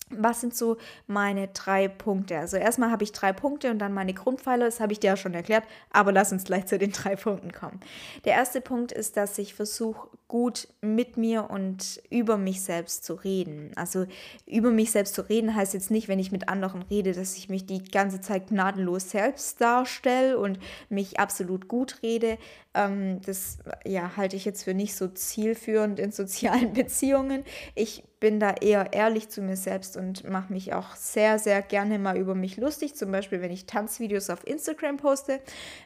was 0.10 0.42
sind 0.42 0.56
so 0.56 0.78
meine 1.08 1.50
drei 1.50 1.88
Punkte? 1.88 2.38
Also 2.38 2.58
erstmal 2.58 2.92
habe 2.92 3.04
ich 3.04 3.12
drei 3.12 3.34
Punkte 3.34 3.72
und 3.72 3.80
dann 3.80 3.94
meine 3.94 4.14
Grundpfeiler, 4.14 4.66
das 4.66 4.80
habe 4.80 4.94
ich 4.94 5.00
dir 5.00 5.08
ja 5.08 5.18
schon 5.18 5.34
erklärt, 5.34 5.64
aber 5.92 6.12
lass 6.12 6.32
uns 6.32 6.44
gleich 6.44 6.66
zu 6.66 6.78
den 6.78 6.92
drei 6.94 7.16
Punkten 7.16 7.52
kommen. 7.52 7.80
Der 8.26 8.34
erste 8.34 8.62
Punkt 8.62 8.92
ist, 8.92 9.18
dass 9.18 9.38
ich 9.38 9.54
versuche, 9.54 10.10
gut 10.30 10.68
mit 10.80 11.18
mir 11.18 11.50
und 11.50 12.02
über 12.12 12.38
mich 12.38 12.62
selbst 12.62 13.04
zu 13.04 13.16
reden. 13.16 13.72
Also 13.76 14.06
über 14.46 14.70
mich 14.70 14.92
selbst 14.92 15.16
zu 15.16 15.28
reden 15.28 15.56
heißt 15.56 15.74
jetzt 15.74 15.90
nicht, 15.90 16.08
wenn 16.08 16.20
ich 16.20 16.32
mit 16.32 16.50
anderen 16.50 16.84
rede, 16.84 17.14
dass 17.14 17.36
ich 17.36 17.50
mich 17.50 17.66
die 17.66 17.84
ganze 17.84 18.22
Zeit 18.22 18.48
gnadenlos 18.48 19.10
selbst 19.10 19.60
darstelle 19.60 20.38
und 20.38 20.60
mich 20.90 21.20
absolut 21.20 21.68
gut 21.68 22.04
rede. 22.04 22.38
Ähm, 22.76 23.22
das 23.26 23.58
ja, 23.86 24.18
halte 24.18 24.36
ich 24.36 24.46
jetzt 24.46 24.64
für 24.64 24.76
nicht 24.76 24.96
so 24.96 25.08
zielführend 25.08 26.00
in 26.00 26.12
sozialen 26.12 26.74
Beziehungen. 26.74 27.44
Ich 27.74 28.04
bin 28.20 28.40
da 28.40 28.52
eher 28.52 28.94
ehrlich 28.94 29.30
zu 29.30 29.42
mir 29.42 29.56
selbst 29.56 29.96
und 29.96 30.30
mache 30.30 30.52
mich 30.52 30.74
auch 30.74 30.96
sehr, 30.96 31.40
sehr 31.40 31.62
gerne 31.62 32.00
mal 32.00 32.18
über 32.18 32.36
mich 32.36 32.58
lustig, 32.58 32.96
zum 32.96 33.12
Beispiel 33.12 33.42
wenn 33.42 33.52
ich 33.52 33.66
Tanzvideos 33.66 34.30
auf 34.30 34.46
Instagram 34.46 34.98
poste. 34.98 35.40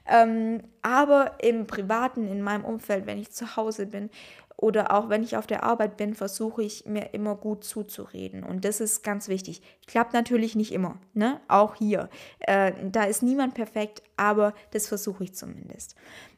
Ähm, 0.07 0.61
aber 0.81 1.37
im 1.41 1.67
Privaten, 1.67 2.27
in 2.27 2.41
meinem 2.41 2.65
Umfeld, 2.65 3.05
wenn 3.05 3.19
ich 3.19 3.31
zu 3.31 3.55
Hause 3.55 3.85
bin 3.85 4.09
oder 4.57 4.93
auch 4.93 5.09
wenn 5.09 5.23
ich 5.23 5.37
auf 5.37 5.47
der 5.47 5.63
Arbeit 5.63 5.97
bin, 5.97 6.13
versuche 6.13 6.63
ich 6.63 6.85
mir 6.85 7.13
immer 7.13 7.35
gut 7.35 7.63
zuzureden. 7.63 8.43
Und 8.43 8.65
das 8.65 8.79
ist 8.79 9.03
ganz 9.03 9.27
wichtig. 9.27 9.61
Klappt 9.87 10.13
natürlich 10.13 10.55
nicht 10.55 10.71
immer, 10.71 10.99
ne? 11.13 11.41
Auch 11.47 11.75
hier. 11.75 12.09
Äh, 12.39 12.71
da 12.89 13.03
ist 13.03 13.23
niemand 13.23 13.55
perfekt, 13.55 14.01
aber 14.15 14.53
das 14.71 14.87
versuche 14.87 15.25
ich 15.25 15.35
zumindest. 15.35 15.95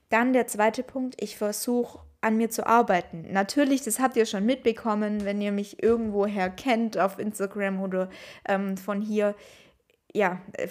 Dann 0.09 0.33
der 0.33 0.47
zweite 0.47 0.83
Punkt, 0.83 1.21
ich 1.21 1.37
versuche 1.37 1.99
an 2.25 2.38
mir 2.38 2.50
zu 2.50 2.65
arbeiten. 2.65 3.27
Natürlich, 3.32 3.84
das 3.84 4.00
habt 4.00 4.17
ihr 4.17 4.25
schon 4.25 4.46
mitbekommen, 4.46 5.25
wenn 5.25 5.41
ihr 5.41 5.51
mich 5.51 5.84
irgendwoher 5.84 6.50
kennt 6.50 6.98
auf 6.98 7.20
Instagram 7.20 7.79
oder 7.79 8.10
ähm, 8.48 8.77
von 8.77 9.00
hier, 9.00 9.36
ja, 10.12 10.41
äh, 10.53 10.67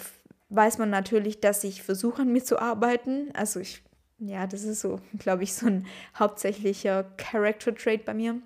weiß 0.49 0.79
man 0.79 0.89
natürlich, 0.89 1.39
dass 1.39 1.63
ich 1.63 1.81
versuche 1.81 2.23
an 2.23 2.31
mir 2.33 2.43
zu 2.43 2.59
arbeiten. 2.59 3.29
Also 3.33 3.61
ich, 3.61 3.83
ja, 4.19 4.47
das 4.47 4.63
ist 4.63 4.81
so, 4.81 4.99
glaube 5.17 5.43
ich, 5.43 5.53
so 5.53 5.67
ein 5.67 5.87
hauptsächlicher 6.19 7.05
Character 7.15 7.73
Trait 7.73 8.03
bei 8.03 8.13
mir. 8.13 8.41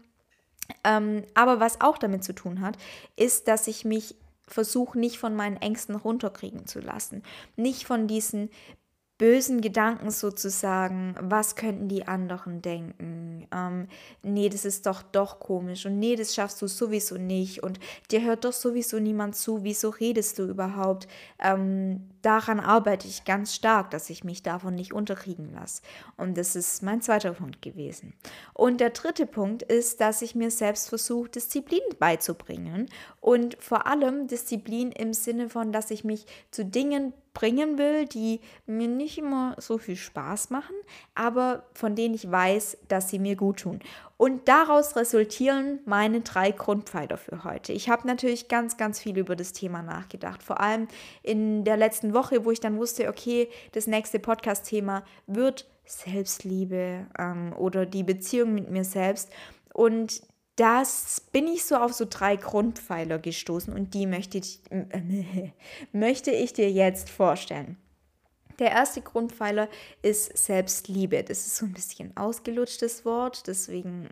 Ähm, 0.83 1.23
aber 1.33 1.59
was 1.59 1.81
auch 1.81 1.97
damit 1.97 2.23
zu 2.23 2.33
tun 2.33 2.61
hat, 2.61 2.77
ist, 3.15 3.47
dass 3.47 3.67
ich 3.67 3.85
mich 3.85 4.15
versuche, 4.47 4.99
nicht 4.99 5.17
von 5.17 5.35
meinen 5.35 5.57
Ängsten 5.57 5.95
runterkriegen 5.95 6.67
zu 6.67 6.79
lassen. 6.79 7.23
Nicht 7.55 7.85
von 7.85 8.07
diesen 8.07 8.49
bösen 9.19 9.59
Gedanken 9.61 10.09
sozusagen, 10.11 11.13
was 11.19 11.55
könnten 11.55 11.89
die 11.89 12.07
anderen 12.07 12.63
denken? 12.63 13.47
Ähm, 13.53 13.87
nee, 14.23 14.49
das 14.49 14.65
ist 14.65 14.85
doch 14.87 15.03
doch 15.03 15.39
komisch 15.39 15.85
und 15.85 15.99
nee, 15.99 16.15
das 16.15 16.33
schaffst 16.33 16.61
du 16.61 16.67
sowieso 16.67 17.17
nicht 17.17 17.61
und 17.61 17.79
dir 18.09 18.23
hört 18.23 18.45
doch 18.45 18.53
sowieso 18.53 18.97
niemand 18.97 19.35
zu, 19.35 19.63
wieso 19.63 19.89
redest 19.89 20.39
du 20.39 20.45
überhaupt? 20.45 21.07
Ähm, 21.37 22.09
daran 22.21 22.59
arbeite 22.59 23.07
ich 23.07 23.25
ganz 23.25 23.55
stark, 23.55 23.91
dass 23.91 24.09
ich 24.09 24.23
mich 24.23 24.43
davon 24.43 24.75
nicht 24.75 24.93
unterkriegen 24.93 25.51
lasse. 25.53 25.81
Und 26.17 26.37
das 26.37 26.55
ist 26.55 26.83
mein 26.83 27.01
zweiter 27.01 27.33
Punkt 27.33 27.61
gewesen. 27.61 28.13
Und 28.53 28.81
der 28.81 28.91
dritte 28.91 29.25
Punkt 29.25 29.63
ist, 29.63 30.01
dass 30.01 30.21
ich 30.21 30.35
mir 30.35 30.51
selbst 30.51 30.89
versuche, 30.89 31.29
Disziplin 31.29 31.81
beizubringen 31.99 32.89
und 33.21 33.57
vor 33.59 33.87
allem 33.87 34.27
Disziplin 34.27 34.91
im 34.91 35.13
Sinne 35.13 35.49
von, 35.49 35.71
dass 35.71 35.91
ich 35.91 36.03
mich 36.03 36.25
zu 36.51 36.65
Dingen 36.65 37.13
bringen 37.33 37.77
will, 37.77 38.05
die 38.05 38.41
mir 38.65 38.87
nicht 38.87 39.17
immer 39.17 39.55
so 39.59 39.77
viel 39.77 39.95
Spaß 39.95 40.49
machen, 40.49 40.75
aber 41.15 41.63
von 41.73 41.95
denen 41.95 42.15
ich 42.15 42.29
weiß, 42.29 42.77
dass 42.87 43.09
sie 43.09 43.19
mir 43.19 43.35
gut 43.35 43.59
tun. 43.61 43.79
Und 44.19 44.49
daraus 44.49 44.97
resultieren 44.97 45.79
meine 45.85 46.19
drei 46.19 46.51
Grundpfeiler 46.51 47.15
für 47.15 47.45
heute. 47.45 47.71
Ich 47.71 47.87
habe 47.87 48.05
natürlich 48.05 48.49
ganz, 48.49 48.75
ganz 48.75 48.99
viel 48.99 49.17
über 49.17 49.33
das 49.37 49.53
Thema 49.53 49.81
nachgedacht. 49.81 50.43
Vor 50.43 50.59
allem 50.59 50.89
in 51.23 51.63
der 51.63 51.77
letzten 51.77 52.13
Woche, 52.13 52.43
wo 52.43 52.51
ich 52.51 52.59
dann 52.59 52.75
wusste, 52.75 53.07
okay, 53.07 53.47
das 53.71 53.87
nächste 53.87 54.19
Podcast-Thema 54.19 55.05
wird 55.25 55.69
Selbstliebe 55.85 57.07
ähm, 57.17 57.53
oder 57.57 57.85
die 57.85 58.03
Beziehung 58.03 58.53
mit 58.53 58.69
mir 58.69 58.83
selbst. 58.83 59.29
Und 59.73 60.21
das 60.57 61.21
bin 61.31 61.47
ich 61.47 61.63
so 61.63 61.77
auf 61.77 61.93
so 61.93 62.05
drei 62.09 62.35
Grundpfeiler 62.35 63.19
gestoßen 63.19 63.73
und 63.73 63.93
die 63.93 64.05
möchte 64.05 64.39
ich, 64.39 64.59
äh, 64.69 65.53
möchte 65.93 66.31
ich 66.31 66.51
dir 66.51 66.69
jetzt 66.69 67.09
vorstellen. 67.09 67.77
Der 68.59 68.71
erste 68.71 69.01
Grundpfeiler 69.01 69.69
ist 70.01 70.37
Selbstliebe. 70.37 71.23
Das 71.23 71.39
ist 71.47 71.57
so 71.57 71.65
ein 71.65 71.73
bisschen 71.73 72.15
ausgelutschtes 72.15 73.05
Wort, 73.05 73.47
deswegen 73.47 74.03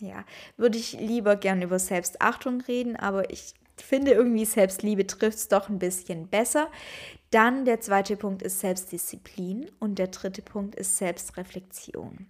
mm, 0.00 0.04
ja, 0.04 0.24
würde 0.56 0.78
ich 0.78 0.92
lieber 0.98 1.36
gern 1.36 1.62
über 1.62 1.78
Selbstachtung 1.78 2.60
reden, 2.62 2.96
aber 2.96 3.30
ich 3.30 3.54
finde 3.76 4.12
irgendwie 4.12 4.44
Selbstliebe 4.44 5.06
trifft 5.06 5.38
es 5.38 5.48
doch 5.48 5.68
ein 5.68 5.78
bisschen 5.78 6.28
besser. 6.28 6.68
Dann 7.30 7.64
der 7.64 7.80
zweite 7.80 8.16
Punkt 8.16 8.42
ist 8.42 8.60
Selbstdisziplin 8.60 9.70
und 9.78 9.98
der 9.98 10.08
dritte 10.08 10.42
Punkt 10.42 10.74
ist 10.74 10.96
Selbstreflexion 10.98 12.26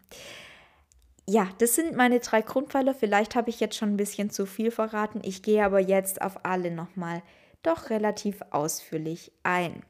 ja, 1.30 1.48
das 1.58 1.76
sind 1.76 1.94
meine 1.94 2.18
drei 2.18 2.42
Grundpfeiler. 2.42 2.92
Vielleicht 2.92 3.36
habe 3.36 3.50
ich 3.50 3.60
jetzt 3.60 3.76
schon 3.76 3.90
ein 3.90 3.96
bisschen 3.96 4.30
zu 4.30 4.46
viel 4.46 4.72
verraten. 4.72 5.20
Ich 5.22 5.42
gehe 5.42 5.64
aber 5.64 5.78
jetzt 5.78 6.22
auf 6.22 6.44
alle 6.44 6.72
nochmal 6.72 7.22
doch 7.62 7.90
relativ 7.90 8.40
ausführlich 8.50 9.30
ein. 9.44 9.84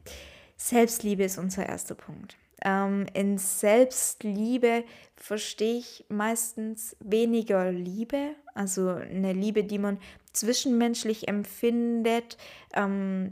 Selbstliebe 0.61 1.25
ist 1.25 1.39
unser 1.39 1.67
erster 1.67 1.95
Punkt. 1.95 2.37
Ähm, 2.63 3.07
in 3.15 3.39
Selbstliebe 3.39 4.85
verstehe 5.17 5.79
ich 5.79 6.05
meistens 6.11 6.95
weniger 7.01 7.73
Liebe, 7.73 8.35
also 8.55 8.91
eine 8.91 9.33
Liebe, 9.33 9.65
die 9.65 9.79
man 9.79 9.99
zwischenmenschlich 10.35 11.29
empfindet. 11.29 12.37
Ähm, 12.75 13.31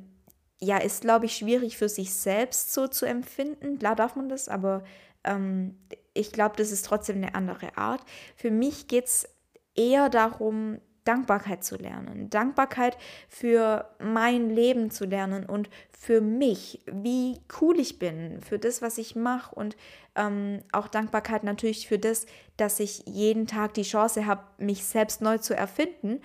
ja, 0.58 0.78
ist, 0.78 1.02
glaube 1.02 1.26
ich, 1.26 1.36
schwierig 1.36 1.76
für 1.76 1.90
sich 1.90 2.14
selbst 2.14 2.72
so 2.72 2.88
zu 2.88 3.04
empfinden. 3.04 3.78
Klar 3.78 3.94
darf 3.94 4.16
man 4.16 4.30
das, 4.30 4.48
aber 4.48 4.82
ähm, 5.24 5.76
ich 6.14 6.32
glaube, 6.32 6.56
das 6.56 6.72
ist 6.72 6.86
trotzdem 6.86 7.16
eine 7.16 7.34
andere 7.34 7.76
Art. 7.76 8.00
Für 8.36 8.50
mich 8.50 8.88
geht 8.88 9.04
es 9.04 9.28
eher 9.74 10.08
darum, 10.08 10.80
Dankbarkeit 11.08 11.64
zu 11.64 11.76
lernen. 11.76 12.28
Dankbarkeit 12.28 12.98
für 13.28 13.88
mein 13.98 14.50
Leben 14.50 14.90
zu 14.90 15.06
lernen 15.06 15.46
und 15.46 15.70
für 15.98 16.20
mich, 16.20 16.82
wie 16.84 17.40
cool 17.60 17.80
ich 17.80 17.98
bin, 17.98 18.42
für 18.42 18.58
das, 18.58 18.82
was 18.82 18.98
ich 18.98 19.16
mache 19.16 19.54
und 19.54 19.74
ähm, 20.16 20.60
auch 20.70 20.86
Dankbarkeit 20.86 21.44
natürlich 21.44 21.88
für 21.88 21.98
das, 21.98 22.26
dass 22.58 22.78
ich 22.78 23.04
jeden 23.06 23.46
Tag 23.46 23.72
die 23.74 23.82
Chance 23.82 24.26
habe, 24.26 24.42
mich 24.58 24.84
selbst 24.84 25.22
neu 25.22 25.38
zu 25.38 25.56
erfinden 25.56 26.20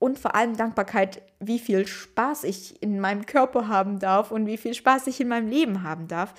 und 0.00 0.18
vor 0.18 0.34
allem 0.34 0.56
Dankbarkeit, 0.56 1.22
wie 1.38 1.60
viel 1.60 1.86
Spaß 1.86 2.42
ich 2.42 2.82
in 2.82 2.98
meinem 2.98 3.26
Körper 3.26 3.68
haben 3.68 4.00
darf 4.00 4.32
und 4.32 4.46
wie 4.46 4.58
viel 4.58 4.74
Spaß 4.74 5.06
ich 5.06 5.20
in 5.20 5.28
meinem 5.28 5.48
Leben 5.48 5.84
haben 5.84 6.08
darf 6.08 6.34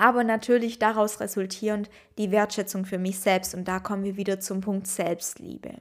aber 0.00 0.24
natürlich 0.24 0.78
daraus 0.78 1.20
resultierend 1.20 1.90
die 2.18 2.30
Wertschätzung 2.30 2.84
für 2.84 2.98
mich 2.98 3.18
selbst. 3.18 3.54
Und 3.54 3.66
da 3.66 3.80
kommen 3.80 4.04
wir 4.04 4.16
wieder 4.16 4.40
zum 4.40 4.60
Punkt 4.60 4.86
Selbstliebe. 4.86 5.72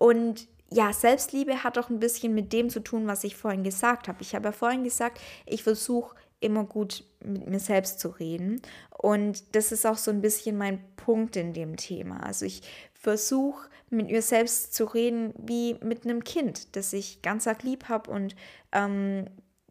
Und 0.00 0.48
ja, 0.72 0.94
Selbstliebe 0.94 1.62
hat 1.62 1.76
auch 1.76 1.90
ein 1.90 2.00
bisschen 2.00 2.34
mit 2.34 2.54
dem 2.54 2.70
zu 2.70 2.80
tun, 2.80 3.06
was 3.06 3.22
ich 3.22 3.36
vorhin 3.36 3.64
gesagt 3.64 4.08
habe. 4.08 4.22
Ich 4.22 4.34
habe 4.34 4.46
ja 4.46 4.52
vorhin 4.52 4.82
gesagt, 4.82 5.20
ich 5.44 5.62
versuche 5.62 6.16
immer 6.40 6.64
gut 6.64 7.04
mit 7.22 7.46
mir 7.46 7.60
selbst 7.60 8.00
zu 8.00 8.08
reden. 8.08 8.62
Und 8.96 9.54
das 9.54 9.72
ist 9.72 9.84
auch 9.84 9.98
so 9.98 10.10
ein 10.10 10.22
bisschen 10.22 10.56
mein 10.56 10.82
Punkt 10.96 11.36
in 11.36 11.52
dem 11.52 11.76
Thema. 11.76 12.22
Also 12.22 12.46
ich 12.46 12.62
versuche 12.94 13.68
mit 13.90 14.10
mir 14.10 14.22
selbst 14.22 14.72
zu 14.72 14.86
reden 14.86 15.34
wie 15.36 15.74
mit 15.82 16.04
einem 16.04 16.24
Kind, 16.24 16.76
das 16.76 16.94
ich 16.94 17.20
ganz 17.20 17.46
arg 17.46 17.62
lieb 17.62 17.90
habe 17.90 18.10
und 18.10 18.34
ähm, 18.72 19.26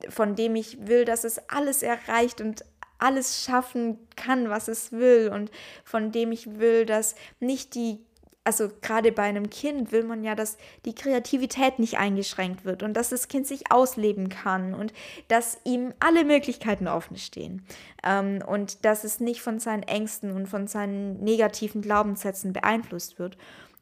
von 0.09 0.35
dem 0.35 0.55
ich 0.55 0.85
will, 0.85 1.05
dass 1.05 1.23
es 1.23 1.49
alles 1.49 1.81
erreicht 1.81 2.39
und 2.39 2.63
alles 2.99 3.43
schaffen 3.43 3.97
kann, 4.15 4.49
was 4.49 4.67
es 4.67 4.91
will 4.91 5.31
und 5.33 5.49
von 5.83 6.11
dem 6.11 6.31
ich 6.31 6.59
will, 6.59 6.85
dass 6.85 7.15
nicht 7.39 7.73
die 7.73 7.99
also 8.43 8.69
gerade 8.81 9.11
bei 9.11 9.23
einem 9.23 9.49
Kind 9.49 9.91
will 9.91 10.03
man 10.03 10.23
ja, 10.23 10.33
dass 10.33 10.57
die 10.85 10.95
Kreativität 10.95 11.77
nicht 11.77 11.97
eingeschränkt 11.97 12.65
wird 12.65 12.83
und 12.83 12.93
dass 12.93 13.09
das 13.09 13.27
Kind 13.27 13.45
sich 13.45 13.71
ausleben 13.71 14.29
kann 14.29 14.73
und 14.73 14.93
dass 15.27 15.59
ihm 15.65 15.93
alle 15.99 16.25
Möglichkeiten 16.25 16.87
offen 16.87 17.17
stehen 17.17 17.63
ähm, 18.03 18.41
und 18.45 18.85
dass 18.85 19.03
es 19.03 19.19
nicht 19.19 19.41
von 19.41 19.59
seinen 19.59 19.83
Ängsten 19.83 20.31
und 20.31 20.47
von 20.47 20.67
seinen 20.67 21.23
negativen 21.23 21.81
Glaubenssätzen 21.81 22.53
beeinflusst 22.53 23.19
wird. 23.19 23.37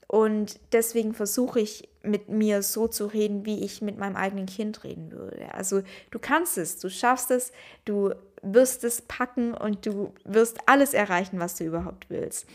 Und 0.07 0.59
deswegen 0.71 1.13
versuche 1.13 1.59
ich 1.59 1.89
mit 2.01 2.29
mir 2.29 2.63
so 2.63 2.87
zu 2.87 3.07
reden, 3.07 3.45
wie 3.45 3.63
ich 3.63 3.81
mit 3.81 3.97
meinem 3.97 4.15
eigenen 4.15 4.45
Kind 4.45 4.83
reden 4.85 5.11
würde. 5.11 5.53
Also 5.53 5.81
du 6.11 6.19
kannst 6.19 6.57
es, 6.57 6.79
du 6.79 6.89
schaffst 6.89 7.29
es, 7.31 7.51
du 7.83 8.13
wirst 8.41 8.83
es 8.85 9.01
packen 9.01 9.53
und 9.53 9.85
du 9.85 10.13
wirst 10.23 10.59
alles 10.65 10.93
erreichen, 10.93 11.39
was 11.39 11.55
du 11.55 11.65
überhaupt 11.65 12.09
willst. 12.09 12.47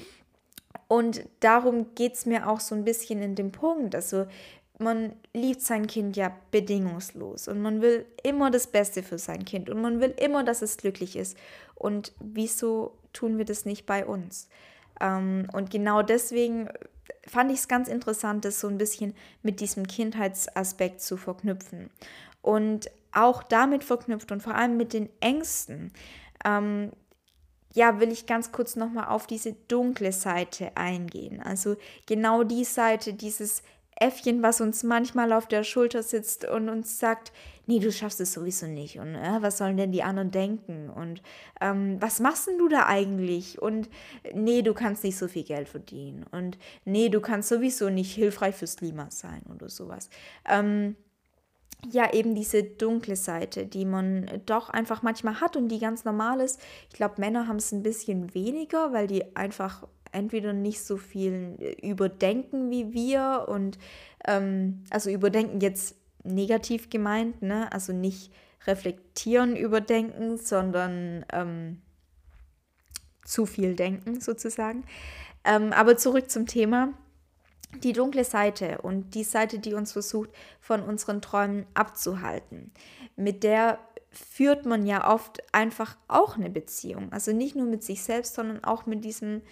Und 0.92 1.26
darum 1.40 1.94
geht 1.94 2.16
es 2.16 2.26
mir 2.26 2.46
auch 2.46 2.60
so 2.60 2.74
ein 2.74 2.84
bisschen 2.84 3.22
in 3.22 3.34
dem 3.34 3.50
Punkt. 3.50 3.94
Also 3.94 4.26
man 4.76 5.14
liebt 5.32 5.62
sein 5.62 5.86
Kind 5.86 6.18
ja 6.18 6.36
bedingungslos 6.50 7.48
und 7.48 7.62
man 7.62 7.80
will 7.80 8.04
immer 8.22 8.50
das 8.50 8.66
Beste 8.66 9.02
für 9.02 9.16
sein 9.16 9.46
Kind 9.46 9.70
und 9.70 9.80
man 9.80 10.02
will 10.02 10.14
immer, 10.20 10.44
dass 10.44 10.60
es 10.60 10.76
glücklich 10.76 11.16
ist. 11.16 11.34
Und 11.76 12.12
wieso 12.20 12.98
tun 13.14 13.38
wir 13.38 13.46
das 13.46 13.64
nicht 13.64 13.86
bei 13.86 14.04
uns? 14.04 14.50
Ähm, 15.00 15.48
und 15.54 15.70
genau 15.70 16.02
deswegen 16.02 16.68
fand 17.26 17.50
ich 17.52 17.60
es 17.60 17.68
ganz 17.68 17.88
interessant, 17.88 18.44
das 18.44 18.60
so 18.60 18.68
ein 18.68 18.76
bisschen 18.76 19.14
mit 19.42 19.60
diesem 19.60 19.86
Kindheitsaspekt 19.86 21.00
zu 21.00 21.16
verknüpfen. 21.16 21.88
Und 22.42 22.90
auch 23.12 23.42
damit 23.42 23.82
verknüpft 23.82 24.30
und 24.30 24.42
vor 24.42 24.56
allem 24.56 24.76
mit 24.76 24.92
den 24.92 25.08
Ängsten, 25.20 25.90
ähm, 26.44 26.92
ja, 27.74 28.00
will 28.00 28.10
ich 28.10 28.26
ganz 28.26 28.52
kurz 28.52 28.76
nochmal 28.76 29.08
auf 29.08 29.26
diese 29.26 29.54
dunkle 29.68 30.12
Seite 30.12 30.76
eingehen. 30.76 31.40
Also 31.42 31.76
genau 32.06 32.44
die 32.44 32.64
Seite, 32.64 33.14
dieses 33.14 33.62
Äffchen, 33.96 34.42
was 34.42 34.60
uns 34.60 34.82
manchmal 34.82 35.32
auf 35.32 35.46
der 35.46 35.64
Schulter 35.64 36.02
sitzt 36.02 36.44
und 36.44 36.68
uns 36.68 36.98
sagt, 36.98 37.32
nee, 37.66 37.78
du 37.78 37.92
schaffst 37.92 38.20
es 38.20 38.32
sowieso 38.32 38.66
nicht 38.66 38.98
und 38.98 39.14
äh, 39.14 39.40
was 39.40 39.58
sollen 39.58 39.76
denn 39.76 39.92
die 39.92 40.02
anderen 40.02 40.30
denken 40.30 40.90
und 40.90 41.22
ähm, 41.60 42.00
was 42.00 42.18
machst 42.18 42.48
denn 42.48 42.58
du 42.58 42.68
da 42.68 42.86
eigentlich 42.86 43.60
und 43.62 43.88
nee, 44.34 44.62
du 44.62 44.74
kannst 44.74 45.04
nicht 45.04 45.16
so 45.16 45.28
viel 45.28 45.44
Geld 45.44 45.68
verdienen 45.68 46.24
und 46.32 46.58
nee, 46.84 47.10
du 47.10 47.20
kannst 47.20 47.48
sowieso 47.48 47.90
nicht 47.90 48.12
hilfreich 48.14 48.56
fürs 48.56 48.76
Klima 48.76 49.08
sein 49.10 49.42
oder 49.54 49.68
sowas. 49.68 50.08
Ähm, 50.48 50.96
ja, 51.90 52.12
eben 52.12 52.34
diese 52.34 52.62
dunkle 52.62 53.16
Seite, 53.16 53.66
die 53.66 53.84
man 53.84 54.30
doch 54.46 54.70
einfach 54.70 55.02
manchmal 55.02 55.40
hat 55.40 55.56
und 55.56 55.68
die 55.68 55.80
ganz 55.80 56.04
normal 56.04 56.40
ist. 56.40 56.60
Ich 56.90 56.94
glaube, 56.94 57.14
Männer 57.18 57.48
haben 57.48 57.56
es 57.56 57.72
ein 57.72 57.82
bisschen 57.82 58.34
weniger, 58.34 58.92
weil 58.92 59.06
die 59.06 59.36
einfach 59.36 59.86
entweder 60.12 60.52
nicht 60.52 60.82
so 60.82 60.96
viel 60.96 61.56
überdenken 61.82 62.70
wie 62.70 62.92
wir 62.92 63.46
und 63.48 63.78
ähm, 64.26 64.84
also 64.90 65.10
überdenken 65.10 65.60
jetzt 65.60 65.96
negativ 66.22 66.90
gemeint, 66.90 67.42
ne? 67.42 67.72
Also 67.72 67.92
nicht 67.92 68.30
reflektieren, 68.66 69.56
überdenken, 69.56 70.36
sondern 70.36 71.24
ähm, 71.32 71.82
zu 73.24 73.46
viel 73.46 73.74
denken 73.74 74.20
sozusagen. 74.20 74.84
Ähm, 75.44 75.72
aber 75.72 75.96
zurück 75.96 76.30
zum 76.30 76.46
Thema. 76.46 76.92
Die 77.82 77.92
dunkle 77.92 78.24
Seite 78.24 78.78
und 78.82 79.14
die 79.14 79.24
Seite, 79.24 79.58
die 79.58 79.74
uns 79.74 79.92
versucht, 79.92 80.30
von 80.60 80.82
unseren 80.82 81.22
Träumen 81.22 81.66
abzuhalten. 81.74 82.70
Mit 83.16 83.42
der 83.42 83.78
führt 84.10 84.66
man 84.66 84.86
ja 84.86 85.10
oft 85.12 85.42
einfach 85.54 85.96
auch 86.06 86.36
eine 86.36 86.50
Beziehung. 86.50 87.10
Also 87.12 87.32
nicht 87.32 87.56
nur 87.56 87.66
mit 87.66 87.82
sich 87.82 88.02
selbst, 88.02 88.34
sondern 88.34 88.62
auch 88.62 88.86
mit 88.86 89.04
diesem 89.04 89.42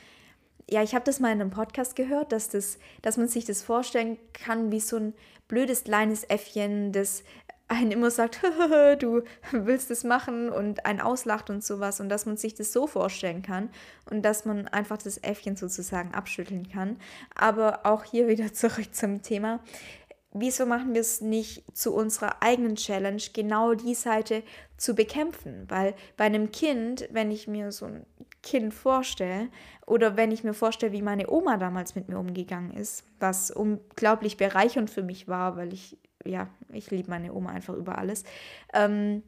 ja, 0.71 0.83
ich 0.83 0.95
habe 0.95 1.05
das 1.05 1.19
mal 1.19 1.33
in 1.33 1.41
einem 1.41 1.51
Podcast 1.51 1.97
gehört, 1.97 2.31
dass, 2.31 2.49
das, 2.49 2.79
dass 3.03 3.17
man 3.17 3.27
sich 3.27 3.45
das 3.45 3.61
vorstellen 3.61 4.19
kann 4.33 4.71
wie 4.71 4.79
so 4.79 4.97
ein 4.97 5.15
blödes 5.49 5.85
kleines 5.85 6.23
Äffchen, 6.25 6.93
das 6.93 7.25
einen 7.71 7.93
immer 7.93 8.11
sagt, 8.11 8.41
du 8.99 9.23
willst 9.53 9.91
es 9.91 10.05
machen 10.05 10.51
und 10.51 10.85
einen 10.85 11.01
auslacht 11.01 11.51
und 11.51 11.65
sowas 11.65 12.01
und 12.01 12.09
dass 12.09 12.27
man 12.27 12.37
sich 12.37 12.55
das 12.55 12.73
so 12.73 12.87
vorstellen 12.87 13.43
kann 13.43 13.71
und 14.11 14.23
dass 14.23 14.45
man 14.45 14.69
einfach 14.69 14.99
das 14.99 15.19
Äffchen 15.19 15.57
sozusagen 15.57 16.13
abschütteln 16.13 16.69
kann. 16.69 16.99
Aber 17.35 17.87
auch 17.87 18.05
hier 18.05 18.29
wieder 18.29 18.53
zurück 18.53 18.95
zum 18.95 19.23
Thema 19.23 19.61
wieso 20.33 20.67
machen 20.67 20.95
wir 20.95 21.01
es 21.01 21.21
nicht 21.21 21.65
zu 21.77 21.95
unserer 21.95 22.43
eigenen 22.43 22.77
Challenge, 22.77 23.23
genau 23.33 23.75
die 23.75 23.95
Seite 23.95 24.43
zu 24.77 24.95
bekämpfen? 24.95 25.65
Weil 25.69 25.95
bei 26.17 26.25
einem 26.25 26.53
Kind, 26.53 27.09
wenn 27.11 27.31
ich 27.31 27.49
mir 27.49 27.73
so 27.73 27.87
ein 27.87 28.07
Kind 28.43 28.73
vorstelle 28.73 29.49
oder 29.87 30.17
wenn 30.17 30.31
ich 30.31 30.45
mir 30.45 30.55
vorstelle, 30.55 30.93
wie 30.93 31.03
meine 31.03 31.31
Oma 31.31 31.57
damals 31.57 31.95
mit 31.95 32.09
mir 32.09 32.19
umgegangen 32.19 32.73
ist, 32.73 33.05
was 33.19 33.51
unglaublich 33.51 34.37
bereichernd 34.37 34.89
für 34.89 35.03
mich 35.03 35.29
war, 35.29 35.57
weil 35.57 35.73
ich, 35.73 35.99
ja, 36.25 36.49
ich 36.73 36.91
liebe 36.91 37.11
meine 37.11 37.33
Oma 37.33 37.51
einfach 37.51 37.75
über 37.75 37.99
alles. 37.99 38.25
Ähm, 38.73 39.23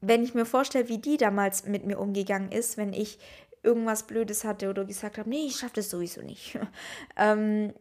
wenn 0.00 0.22
ich 0.22 0.34
mir 0.34 0.46
vorstelle, 0.46 0.88
wie 0.88 0.98
die 0.98 1.16
damals 1.16 1.66
mit 1.66 1.84
mir 1.84 1.98
umgegangen 1.98 2.50
ist, 2.50 2.76
wenn 2.76 2.92
ich 2.92 3.18
irgendwas 3.62 4.06
Blödes 4.06 4.44
hatte 4.44 4.70
oder 4.70 4.84
gesagt 4.84 5.18
habe, 5.18 5.28
nee, 5.28 5.46
ich 5.46 5.56
schaffe 5.56 5.74
das 5.76 5.90
sowieso 5.90 6.22
nicht. 6.22 6.58
ähm, 7.16 7.74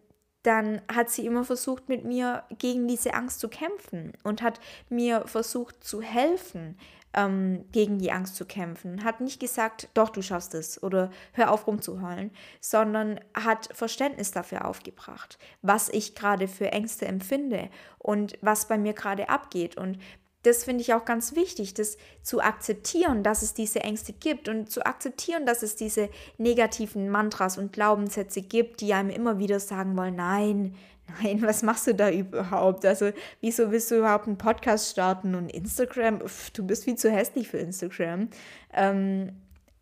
dann 0.43 0.81
hat 0.93 1.09
sie 1.09 1.25
immer 1.25 1.43
versucht, 1.43 1.89
mit 1.89 2.05
mir 2.05 2.43
gegen 2.57 2.87
diese 2.87 3.13
Angst 3.13 3.39
zu 3.39 3.49
kämpfen 3.49 4.13
und 4.23 4.41
hat 4.41 4.59
mir 4.89 5.27
versucht 5.27 5.83
zu 5.83 6.01
helfen, 6.01 6.77
ähm, 7.13 7.65
gegen 7.71 7.99
die 7.99 8.11
Angst 8.11 8.35
zu 8.35 8.45
kämpfen. 8.45 9.03
Hat 9.03 9.21
nicht 9.21 9.39
gesagt, 9.39 9.89
doch, 9.93 10.09
du 10.09 10.21
schaffst 10.21 10.53
es 10.53 10.81
oder 10.81 11.09
hör 11.33 11.51
auf 11.51 11.67
rumzuheulen, 11.67 12.31
sondern 12.61 13.19
hat 13.33 13.69
Verständnis 13.73 14.31
dafür 14.31 14.65
aufgebracht, 14.65 15.39
was 15.61 15.89
ich 15.89 16.15
gerade 16.15 16.47
für 16.47 16.71
Ängste 16.71 17.07
empfinde 17.07 17.69
und 17.97 18.37
was 18.41 18.67
bei 18.67 18.77
mir 18.77 18.93
gerade 18.93 19.29
abgeht. 19.29 19.77
Und 19.77 19.99
das 20.43 20.63
finde 20.63 20.81
ich 20.81 20.93
auch 20.93 21.03
ganz 21.03 21.35
wichtig, 21.35 21.73
das 21.73 21.97
zu 22.21 22.41
akzeptieren, 22.41 23.23
dass 23.23 23.41
es 23.41 23.53
diese 23.53 23.81
Ängste 23.81 24.13
gibt 24.13 24.47
und 24.47 24.71
zu 24.71 24.85
akzeptieren, 24.85 25.45
dass 25.45 25.63
es 25.63 25.75
diese 25.75 26.09
negativen 26.37 27.09
Mantras 27.09 27.57
und 27.57 27.73
Glaubenssätze 27.73 28.41
gibt, 28.41 28.79
die 28.79 28.93
einem 28.93 29.09
immer 29.09 29.37
wieder 29.37 29.59
sagen 29.59 29.97
wollen, 29.97 30.15
nein, 30.15 30.75
nein, 31.21 31.41
was 31.41 31.63
machst 31.63 31.87
du 31.87 31.95
da 31.95 32.09
überhaupt? 32.09 32.85
Also, 32.85 33.11
wieso 33.41 33.71
willst 33.71 33.91
du 33.91 33.97
überhaupt 33.97 34.27
einen 34.27 34.37
Podcast 34.37 34.91
starten 34.91 35.35
und 35.35 35.51
Instagram? 35.51 36.21
Uff, 36.21 36.51
du 36.51 36.65
bist 36.65 36.83
viel 36.83 36.95
zu 36.95 37.11
hässlich 37.11 37.47
für 37.47 37.57
Instagram. 37.57 38.29
Ähm, 38.73 39.33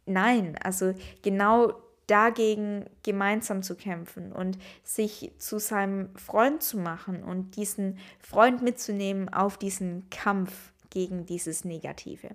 nein, 0.05 0.57
also 0.63 0.93
genau 1.21 1.73
dagegen 2.07 2.85
gemeinsam 3.03 3.63
zu 3.63 3.75
kämpfen 3.75 4.31
und 4.31 4.57
sich 4.83 5.33
zu 5.37 5.59
seinem 5.59 6.15
Freund 6.15 6.63
zu 6.63 6.77
machen 6.77 7.21
und 7.21 7.57
diesen 7.57 7.99
Freund 8.19 8.61
mitzunehmen 8.61 9.27
auf 9.29 9.57
diesen 9.57 10.09
Kampf 10.09 10.71
gegen 10.89 11.25
dieses 11.25 11.65
Negative. 11.65 12.29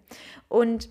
Und 0.48 0.90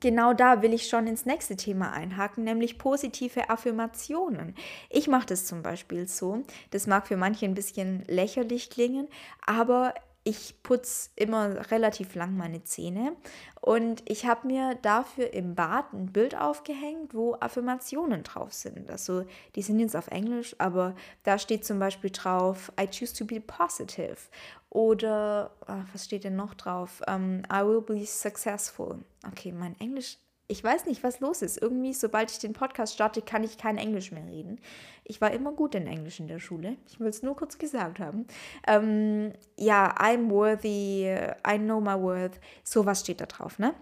genau 0.00 0.32
da 0.32 0.62
will 0.62 0.74
ich 0.74 0.88
schon 0.88 1.06
ins 1.06 1.26
nächste 1.26 1.56
Thema 1.56 1.92
einhaken, 1.92 2.44
nämlich 2.44 2.78
positive 2.78 3.50
Affirmationen. 3.50 4.54
Ich 4.88 5.08
mache 5.08 5.26
das 5.26 5.46
zum 5.46 5.62
Beispiel 5.62 6.08
so. 6.08 6.42
Das 6.70 6.86
mag 6.86 7.06
für 7.06 7.16
manche 7.16 7.46
ein 7.46 7.54
bisschen 7.54 8.04
lächerlich 8.06 8.70
klingen, 8.70 9.08
aber 9.46 9.94
ich 10.30 10.62
putze 10.62 11.10
immer 11.16 11.70
relativ 11.72 12.14
lang 12.14 12.36
meine 12.36 12.62
Zähne 12.62 13.16
und 13.60 14.08
ich 14.08 14.26
habe 14.26 14.46
mir 14.46 14.76
dafür 14.80 15.34
im 15.34 15.56
Bad 15.56 15.92
ein 15.92 16.12
Bild 16.12 16.36
aufgehängt, 16.36 17.14
wo 17.14 17.34
Affirmationen 17.40 18.22
drauf 18.22 18.52
sind. 18.52 18.92
Also 18.92 19.24
die 19.56 19.62
sind 19.62 19.80
jetzt 19.80 19.96
auf 19.96 20.06
Englisch, 20.06 20.54
aber 20.58 20.94
da 21.24 21.36
steht 21.36 21.64
zum 21.64 21.80
Beispiel 21.80 22.10
drauf, 22.10 22.72
I 22.80 22.86
choose 22.86 23.12
to 23.12 23.24
be 23.24 23.40
positive. 23.40 24.16
Oder, 24.70 25.50
oh, 25.66 25.82
was 25.92 26.04
steht 26.04 26.22
denn 26.22 26.36
noch 26.36 26.54
drauf? 26.54 27.02
Um, 27.08 27.42
I 27.52 27.64
will 27.64 27.82
be 27.82 28.06
successful. 28.06 29.00
Okay, 29.26 29.50
mein 29.50 29.78
Englisch 29.80 30.16
ich 30.50 30.64
weiß 30.64 30.86
nicht, 30.86 31.04
was 31.04 31.20
los 31.20 31.42
ist. 31.42 31.62
Irgendwie, 31.62 31.94
sobald 31.94 32.30
ich 32.30 32.38
den 32.38 32.52
Podcast 32.52 32.94
starte, 32.94 33.22
kann 33.22 33.44
ich 33.44 33.56
kein 33.56 33.78
Englisch 33.78 34.10
mehr 34.10 34.26
reden. 34.26 34.58
Ich 35.04 35.20
war 35.20 35.30
immer 35.30 35.52
gut 35.52 35.76
in 35.76 35.86
Englisch 35.86 36.18
in 36.18 36.26
der 36.26 36.40
Schule. 36.40 36.76
Ich 36.88 36.98
will 36.98 37.08
es 37.08 37.22
nur 37.22 37.36
kurz 37.36 37.56
gesagt 37.56 38.00
haben. 38.00 38.26
Ähm, 38.66 39.32
ja, 39.56 39.94
I'm 39.96 40.28
worthy, 40.28 41.06
I 41.46 41.58
know 41.58 41.80
my 41.80 41.94
worth. 41.94 42.40
Sowas 42.64 43.00
steht 43.00 43.20
da 43.20 43.26
drauf, 43.26 43.58
ne? 43.58 43.74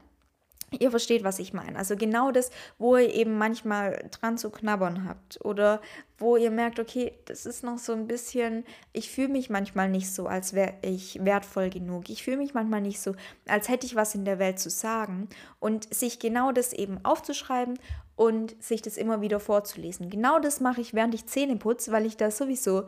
Ihr 0.70 0.90
versteht, 0.90 1.24
was 1.24 1.38
ich 1.38 1.54
meine. 1.54 1.78
Also 1.78 1.96
genau 1.96 2.31
das, 2.31 2.50
wo 2.78 2.96
ihr 2.96 3.14
eben 3.14 3.38
manchmal 3.38 4.09
dran 4.11 4.37
zu 4.37 4.50
knabbern 4.50 5.09
habt 5.09 5.42
oder 5.44 5.81
wo 6.18 6.37
ihr 6.37 6.50
merkt, 6.50 6.78
okay, 6.78 7.14
das 7.24 7.46
ist 7.46 7.64
noch 7.64 7.78
so 7.78 7.92
ein 7.92 8.07
bisschen, 8.07 8.64
ich 8.92 9.11
fühle 9.11 9.28
mich 9.28 9.48
manchmal 9.48 9.88
nicht 9.88 10.12
so, 10.12 10.26
als 10.26 10.52
wäre 10.52 10.74
ich 10.83 11.24
wertvoll 11.24 11.70
genug. 11.70 12.11
Ich 12.11 12.22
fühle 12.22 12.37
mich 12.37 12.52
manchmal 12.52 12.83
nicht 12.83 13.00
so, 13.00 13.14
als 13.46 13.68
hätte 13.68 13.87
ich 13.87 13.94
was 13.94 14.14
in 14.14 14.26
der 14.26 14.38
Welt 14.38 14.59
zu 14.59 14.68
sagen 14.68 15.28
und 15.59 15.92
sich 15.94 16.18
genau 16.18 16.52
das 16.52 16.74
eben 16.74 17.02
aufzuschreiben 17.02 17.78
und 18.16 18.62
sich 18.62 18.83
das 18.83 18.98
immer 18.98 19.22
wieder 19.22 19.40
vorzulesen. 19.40 20.11
Genau 20.11 20.38
das 20.38 20.61
mache 20.61 20.83
ich, 20.83 20.92
während 20.92 21.14
ich 21.14 21.26
Zähne 21.26 21.57
putze, 21.57 21.92
weil 21.92 22.04
ich 22.04 22.16
da 22.16 22.31
sowieso 22.31 22.85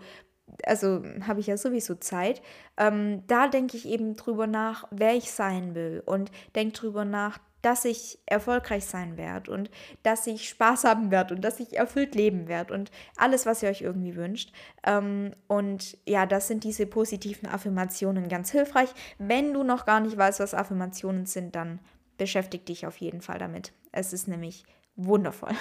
also 0.65 1.03
habe 1.27 1.39
ich 1.39 1.47
ja 1.47 1.57
sowieso 1.57 1.95
Zeit, 1.95 2.43
ähm, 2.77 3.23
da 3.29 3.47
denke 3.47 3.77
ich 3.77 3.87
eben 3.87 4.17
drüber 4.17 4.49
nach, 4.49 4.85
wer 4.91 5.15
ich 5.15 5.31
sein 5.31 5.77
will 5.77 6.03
und 6.05 6.33
denke 6.57 6.73
drüber 6.75 7.05
nach, 7.05 7.39
dass 7.63 7.85
ich 7.85 8.19
erfolgreich 8.27 8.87
sein 8.87 9.17
werde 9.17 9.51
und 9.51 9.71
dass 10.03 10.27
ich 10.27 10.49
Spaß 10.49 10.85
haben 10.85 11.11
werde 11.11 11.35
und 11.35 11.43
dass 11.43 11.61
ich 11.61 11.77
erfüllt 11.77 12.15
leben 12.15 12.49
werde 12.49 12.75
und 12.75 12.91
alles, 13.17 13.47
was 13.47 13.63
ihr 13.63 13.69
euch 13.69 13.83
irgendwie 13.83 14.17
wünscht. 14.17 14.53
Ähm, 14.85 15.35
und 15.47 15.99
ja, 16.07 16.27
das 16.27 16.49
sind 16.49 16.65
diese 16.65 16.87
positiven 16.87 17.49
Affirmationen 17.49 18.29
ganz 18.29 18.51
hilfreich. 18.51 18.91
Wenn 19.19 19.53
du 19.53 19.63
noch 19.63 19.87
gar 19.87 20.01
nicht 20.01 20.17
weißt, 20.17 20.41
was 20.41 20.55
Affirmationen 20.55 21.27
sind, 21.27 21.55
dann 21.55 21.81
beschäftige 22.17 22.65
dich 22.65 22.87
auf 22.87 22.97
jeden 22.99 23.21
Fall 23.21 23.39
damit. 23.39 23.73
Es 23.93 24.13
ist 24.13 24.29
nämlich 24.29 24.65
wundervoll. 24.97 25.51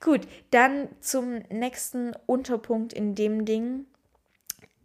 Gut, 0.00 0.28
dann 0.50 0.88
zum 1.00 1.38
nächsten 1.50 2.12
Unterpunkt 2.26 2.92
in 2.92 3.14
dem 3.14 3.44
Ding, 3.44 3.86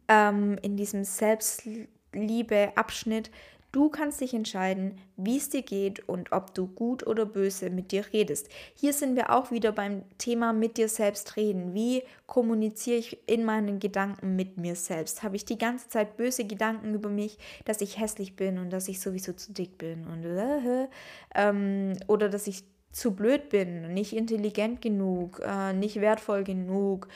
ähm, 0.07 0.59
in 0.61 0.77
diesem 0.77 1.03
Selbstliebe-Abschnitt. 1.03 3.31
Du 3.73 3.89
kannst 3.89 4.21
dich 4.21 4.35
entscheiden, 4.35 4.99
wie 5.17 5.37
es 5.37 5.49
dir 5.49 5.63
geht 5.63 6.07
und 6.07 6.31
ob 6.31 6.53
du 6.53 6.67
gut 6.67 7.07
oder 7.07 7.25
böse 7.25 7.71
mit 7.71 7.91
dir 7.91 8.05
redest. 8.13 8.47
Hier 8.75 8.93
sind 8.93 9.15
wir 9.15 9.31
auch 9.31 9.49
wieder 9.49 9.71
beim 9.71 10.03
Thema 10.19 10.53
mit 10.53 10.77
dir 10.77 10.87
selbst 10.87 11.37
reden. 11.37 11.73
Wie 11.73 12.03
kommuniziere 12.27 12.97
ich 12.97 13.27
in 13.27 13.43
meinen 13.43 13.79
Gedanken 13.79 14.35
mit 14.35 14.57
mir 14.57 14.75
selbst? 14.75 15.23
Habe 15.23 15.37
ich 15.37 15.45
die 15.45 15.57
ganze 15.57 15.89
Zeit 15.89 16.17
böse 16.17 16.45
Gedanken 16.45 16.93
über 16.93 17.09
mich, 17.09 17.39
dass 17.65 17.81
ich 17.81 17.99
hässlich 17.99 18.35
bin 18.35 18.59
und 18.59 18.69
dass 18.69 18.87
ich 18.87 19.01
sowieso 19.01 19.33
zu 19.33 19.53
dick 19.53 19.79
bin 19.79 20.05
und 20.05 20.23
äh, 20.23 20.87
ähm, 21.33 21.93
oder 22.05 22.29
dass 22.29 22.45
ich 22.45 22.65
zu 22.91 23.15
blöd 23.15 23.49
bin, 23.49 23.91
nicht 23.91 24.15
intelligent 24.15 24.83
genug, 24.83 25.41
äh, 25.43 25.73
nicht 25.73 25.99
wertvoll 25.99 26.43
genug, 26.43 27.07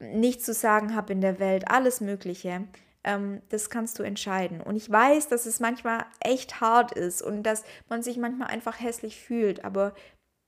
nichts 0.00 0.44
zu 0.44 0.52
sagen 0.52 0.94
habe 0.94 1.14
in 1.14 1.22
der 1.22 1.38
Welt, 1.38 1.64
alles 1.68 2.02
Mögliche 2.02 2.64
ähm, 3.04 3.42
das 3.50 3.70
kannst 3.70 3.98
du 3.98 4.02
entscheiden. 4.02 4.60
Und 4.60 4.76
ich 4.76 4.90
weiß, 4.90 5.28
dass 5.28 5.46
es 5.46 5.60
manchmal 5.60 6.04
echt 6.20 6.60
hart 6.60 6.92
ist 6.92 7.22
und 7.22 7.42
dass 7.44 7.64
man 7.88 8.02
sich 8.02 8.16
manchmal 8.16 8.48
einfach 8.48 8.80
hässlich 8.80 9.20
fühlt, 9.20 9.64
aber 9.64 9.94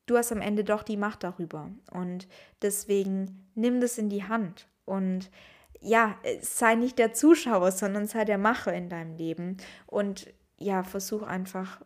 du 0.07 0.17
hast 0.17 0.33
am 0.33 0.41
Ende 0.41 0.65
doch 0.65 0.83
die 0.83 0.97
Macht 0.97 1.23
darüber. 1.23 1.71
Und 1.91 2.29
deswegen 2.63 3.51
nimm 3.55 3.81
das 3.81 3.99
in 3.99 4.09
die 4.09 4.25
Hand 4.25 4.69
und 4.85 5.31
ja, 5.81 6.17
sei 6.41 6.75
nicht 6.75 6.99
der 6.99 7.13
Zuschauer, 7.13 7.71
sondern 7.71 8.07
sei 8.07 8.25
der 8.25 8.39
Macher 8.39 8.73
in 8.73 8.89
deinem 8.89 9.15
Leben. 9.15 9.59
Und 9.87 10.33
ja, 10.59 10.83
versuch 10.83 11.23
einfach 11.23 11.83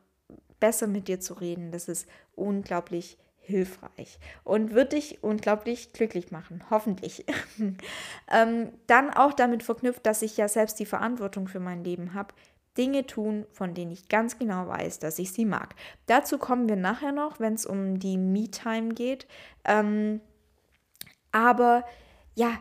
besser 0.61 0.87
mit 0.87 1.09
dir 1.09 1.21
zu 1.21 1.35
reden. 1.35 1.73
Das 1.73 1.89
ist 1.89 2.09
unglaublich 2.35 3.19
hilfreich 3.51 4.19
und 4.45 4.73
wird 4.73 4.93
dich 4.93 5.23
unglaublich 5.23 5.93
glücklich 5.93 6.31
machen, 6.31 6.65
hoffentlich. 6.71 7.27
ähm, 8.31 8.73
dann 8.87 9.11
auch 9.11 9.33
damit 9.33 9.63
verknüpft, 9.63 10.07
dass 10.07 10.23
ich 10.23 10.37
ja 10.37 10.49
selbst 10.49 10.79
die 10.81 10.87
Verantwortung 10.87 11.49
für 11.49 11.61
mein 11.61 11.85
Leben 11.85 12.15
habe, 12.15 12.35
Dinge 12.79 13.05
tun, 13.07 13.47
von 13.53 13.75
denen 13.75 13.91
ich 13.91 14.09
ganz 14.09 14.39
genau 14.39 14.69
weiß, 14.69 15.01
dass 15.01 15.19
ich 15.19 15.33
sie 15.33 15.45
mag. 15.45 15.75
Dazu 16.07 16.39
kommen 16.39 16.69
wir 16.69 16.77
nachher 16.77 17.13
noch, 17.13 17.41
wenn 17.41 17.55
es 17.55 17.67
um 17.67 17.99
die 17.99 18.17
Me-Time 18.17 18.95
geht. 18.95 19.27
Ähm, 19.65 20.21
aber 21.33 21.85
ja, 22.35 22.59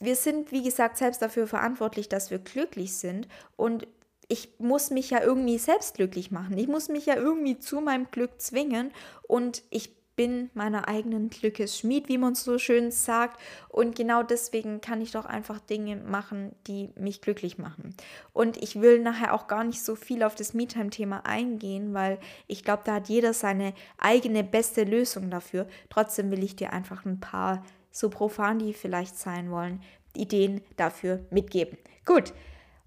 wir 0.00 0.16
sind, 0.16 0.50
wie 0.50 0.62
gesagt, 0.62 0.96
selbst 0.96 1.22
dafür 1.22 1.46
verantwortlich, 1.46 2.08
dass 2.08 2.30
wir 2.30 2.38
glücklich 2.38 2.96
sind 2.96 3.28
und 3.56 3.86
ich 4.30 4.48
muss 4.58 4.90
mich 4.90 5.10
ja 5.10 5.20
irgendwie 5.20 5.58
selbst 5.58 5.96
glücklich 5.96 6.30
machen. 6.30 6.56
Ich 6.56 6.68
muss 6.68 6.88
mich 6.88 7.04
ja 7.04 7.16
irgendwie 7.16 7.58
zu 7.58 7.80
meinem 7.80 8.08
Glück 8.12 8.40
zwingen 8.40 8.92
und 9.26 9.64
ich 9.70 10.00
bin 10.14 10.50
meiner 10.54 10.86
eigenen 10.86 11.30
Glückes 11.30 11.78
Schmied, 11.78 12.08
wie 12.08 12.18
man 12.18 12.36
so 12.36 12.58
schön 12.58 12.92
sagt. 12.92 13.40
Und 13.68 13.96
genau 13.96 14.22
deswegen 14.22 14.80
kann 14.80 15.00
ich 15.00 15.10
doch 15.10 15.24
einfach 15.24 15.58
Dinge 15.58 15.96
machen, 15.96 16.54
die 16.68 16.90
mich 16.94 17.22
glücklich 17.22 17.58
machen. 17.58 17.96
Und 18.32 18.56
ich 18.62 18.80
will 18.80 19.00
nachher 19.00 19.34
auch 19.34 19.48
gar 19.48 19.64
nicht 19.64 19.82
so 19.82 19.96
viel 19.96 20.22
auf 20.22 20.36
das 20.36 20.54
Me-Time-Thema 20.54 21.26
eingehen, 21.26 21.92
weil 21.92 22.18
ich 22.46 22.62
glaube, 22.62 22.82
da 22.84 22.94
hat 22.94 23.08
jeder 23.08 23.32
seine 23.32 23.74
eigene 23.98 24.44
beste 24.44 24.84
Lösung 24.84 25.28
dafür. 25.28 25.66
Trotzdem 25.88 26.30
will 26.30 26.44
ich 26.44 26.54
dir 26.54 26.72
einfach 26.72 27.04
ein 27.04 27.18
paar, 27.18 27.64
so 27.90 28.10
profan 28.10 28.60
die 28.60 28.74
vielleicht 28.74 29.16
sein 29.16 29.50
wollen, 29.50 29.82
Ideen 30.14 30.60
dafür 30.76 31.26
mitgeben. 31.30 31.78
Gut, 32.04 32.32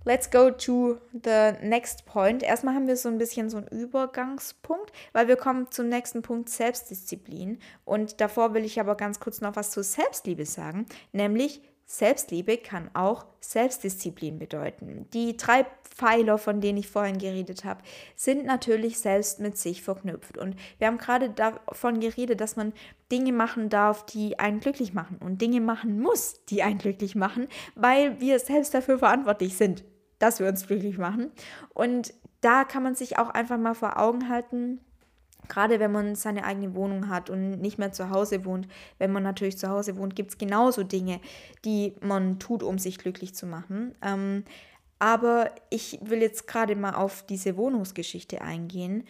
Let's 0.06 0.30
go 0.30 0.50
to 0.50 0.98
the 1.14 1.54
next 1.62 2.06
point. 2.06 2.44
Erstmal 2.44 2.76
haben 2.76 2.88
wir 2.88 2.98
so 2.98 3.08
ein 3.08 3.18
bisschen 3.18 3.50
so 3.50 3.56
einen 3.56 3.68
Übergangspunkt, 3.68 4.92
weil 5.14 5.30
wir 5.30 5.38
kommen 5.38 5.72
zum 5.72 5.88
nächsten 5.88 6.22
Punkt 6.22 6.50
Selbstdisziplin. 6.50 7.60
Und 7.86 8.20
davor 8.20 8.54
will 8.54 8.66
ich 8.66 8.82
aber 8.82 8.96
ganz 8.96 9.22
kurz 9.22 9.40
noch 9.40 9.56
was 9.56 9.72
zur 9.72 9.84
Selbstliebe 9.84 10.46
sagen, 10.46 10.88
nämlich 11.14 11.62
Selbstliebe 11.86 12.58
kann 12.58 12.90
auch 12.94 13.26
Selbstdisziplin 13.40 14.40
bedeuten. 14.40 15.08
Die 15.14 15.38
drei 15.38 15.66
Pfeiler, 15.84 16.38
von 16.38 16.60
denen 16.60 16.80
ich 16.80 16.90
vorhin 16.90 17.18
geredet 17.18 17.64
habe, 17.64 17.82
sind 18.16 18.46
natürlich 18.46 19.00
selbst 19.00 19.40
mit 19.40 19.58
sich 19.58 19.84
verknüpft. 19.84 20.38
Und 20.38 20.58
wir 20.80 20.88
haben 20.88 20.98
gerade 20.98 21.30
davon 21.30 22.02
geredet, 22.02 22.42
dass 22.42 22.58
man 22.58 22.74
Dinge 23.10 23.32
machen 23.32 23.70
darf, 23.70 24.06
die 24.06 24.38
einen 24.38 24.60
glücklich 24.60 24.94
machen 24.94 25.18
und 25.18 25.42
Dinge 25.42 25.62
machen 25.62 26.02
muss, 26.02 26.44
die 26.50 26.62
einen 26.62 26.80
glücklich 26.80 27.16
machen, 27.16 27.48
weil 27.76 28.20
wir 28.20 28.40
selbst 28.40 28.74
dafür 28.74 29.00
verantwortlich 29.00 29.56
sind 29.56 29.84
dass 30.24 30.40
wir 30.40 30.48
uns 30.48 30.66
glücklich 30.66 30.98
machen. 30.98 31.32
Und 31.74 32.14
da 32.40 32.64
kann 32.64 32.82
man 32.82 32.96
sich 32.96 33.18
auch 33.20 33.30
einfach 33.30 33.58
mal 33.58 33.74
vor 33.74 34.00
Augen 34.00 34.30
halten, 34.30 34.80
gerade 35.50 35.82
wenn 35.82 35.92
man 35.92 36.16
seine 36.16 36.46
eigene 36.46 36.76
Wohnung 36.76 37.10
hat 37.10 37.30
und 37.30 37.60
nicht 37.60 37.78
mehr 37.78 37.92
zu 37.92 38.10
Hause 38.10 38.46
wohnt, 38.46 38.70
wenn 39.00 39.12
man 39.12 39.24
natürlich 39.24 39.58
zu 39.58 39.68
Hause 39.68 39.98
wohnt, 39.98 40.16
gibt 40.16 40.32
es 40.32 40.38
genauso 40.38 40.84
Dinge, 40.84 41.20
die 41.66 41.94
man 42.00 42.40
tut, 42.40 42.64
um 42.64 42.78
sich 42.78 42.98
glücklich 42.98 43.36
zu 43.36 43.46
machen. 43.46 43.96
Ähm, 44.02 44.46
aber 44.98 45.52
ich 45.70 46.00
will 46.02 46.22
jetzt 46.22 46.48
gerade 46.48 46.78
mal 46.78 46.96
auf 46.96 47.26
diese 47.26 47.58
Wohnungsgeschichte 47.58 48.42
eingehen. 48.42 49.06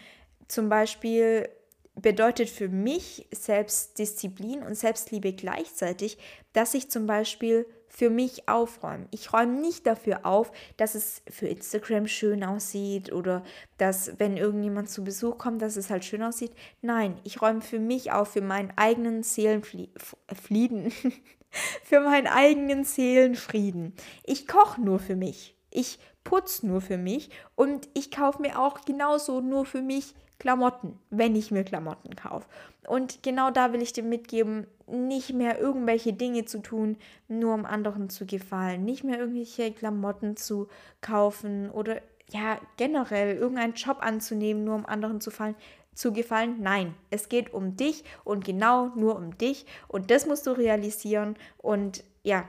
Zum 0.48 0.68
Beispiel 0.68 1.48
bedeutet 1.94 2.50
für 2.50 2.70
mich 2.70 3.28
Selbstdisziplin 3.32 4.64
und 4.64 4.76
Selbstliebe 4.76 5.34
gleichzeitig, 5.34 6.18
dass 6.54 6.74
ich 6.74 6.90
zum 6.90 7.06
Beispiel 7.06 7.68
für 7.96 8.10
mich 8.10 8.50
aufräume. 8.50 9.08
Ich 9.12 9.34
räume 9.34 9.62
nicht 9.62 9.86
dafür 9.86 10.26
auf, 10.26 10.52
dass 10.78 10.96
es 10.96 11.22
für 11.30 11.48
Instagram 11.48 12.08
schön 12.08 12.44
aussieht 12.44 13.14
oder 13.14 13.44
dass, 13.78 14.20
wenn 14.20 14.36
irgendjemand 14.36 14.90
zu 14.90 15.04
Besuch 15.04 15.38
kommt, 15.38 15.62
dass 15.62 15.78
es 15.78 15.92
halt 15.92 16.04
schön 16.04 16.24
aussieht. 16.24 16.54
Nein, 16.82 17.20
ich 17.24 17.42
räume 17.42 17.62
für 17.62 17.80
mich 17.80 18.12
auf, 18.12 18.34
für 18.34 18.42
meinen 18.42 18.74
eigenen 18.78 19.22
Seelenfrieden. 19.22 20.92
für 21.84 22.00
meinen 22.00 22.26
eigenen 22.26 22.84
Seelenfrieden. 22.84 23.94
Ich 24.24 24.48
koche 24.48 24.82
nur 24.82 24.98
für 24.98 25.16
mich. 25.16 25.56
Ich 25.70 26.00
putze 26.24 26.66
nur 26.66 26.82
für 26.82 26.98
mich 26.98 27.30
und 27.56 27.90
ich 27.94 28.10
kaufe 28.10 28.42
mir 28.42 28.60
auch 28.60 28.82
genauso 28.82 29.40
nur 29.40 29.66
für 29.66 29.82
mich 29.84 30.16
Klamotten, 30.44 31.00
wenn 31.10 31.38
ich 31.38 31.52
mir 31.52 31.64
Klamotten 31.64 32.18
kaufe. 32.18 32.46
Und 32.86 33.24
genau 33.24 33.50
da 33.50 33.72
will 33.72 33.82
ich 33.82 33.94
dir 33.94 34.04
mitgeben, 34.04 34.68
nicht 34.88 35.32
mehr 35.32 35.58
irgendwelche 35.58 36.12
Dinge 36.12 36.44
zu 36.44 36.62
tun, 36.62 36.98
nur 37.30 37.54
um 37.54 37.66
anderen 37.66 38.10
zu 38.10 38.26
gefallen. 38.26 38.84
Nicht 38.84 39.06
mehr 39.06 39.20
irgendwelche 39.20 39.72
Klamotten 39.72 40.36
zu 40.36 40.68
kaufen 41.00 41.72
oder 41.72 42.02
ja, 42.30 42.60
generell 42.76 43.38
irgendeinen 43.38 43.76
Job 43.76 44.00
anzunehmen, 44.02 44.66
nur 44.66 44.76
um 44.76 44.86
anderen 44.86 45.22
zu 45.22 45.32
fallen, 45.32 45.56
zu 45.94 46.12
gefallen. 46.12 46.58
Nein, 46.60 46.94
es 47.10 47.30
geht 47.30 47.54
um 47.54 47.78
dich 47.78 48.04
und 48.26 48.44
genau 48.44 48.88
nur 48.98 49.16
um 49.16 49.38
dich. 49.38 49.66
Und 49.88 50.12
das 50.12 50.26
musst 50.26 50.46
du 50.46 50.52
realisieren. 50.52 51.38
Und 51.58 52.04
ja, 52.22 52.44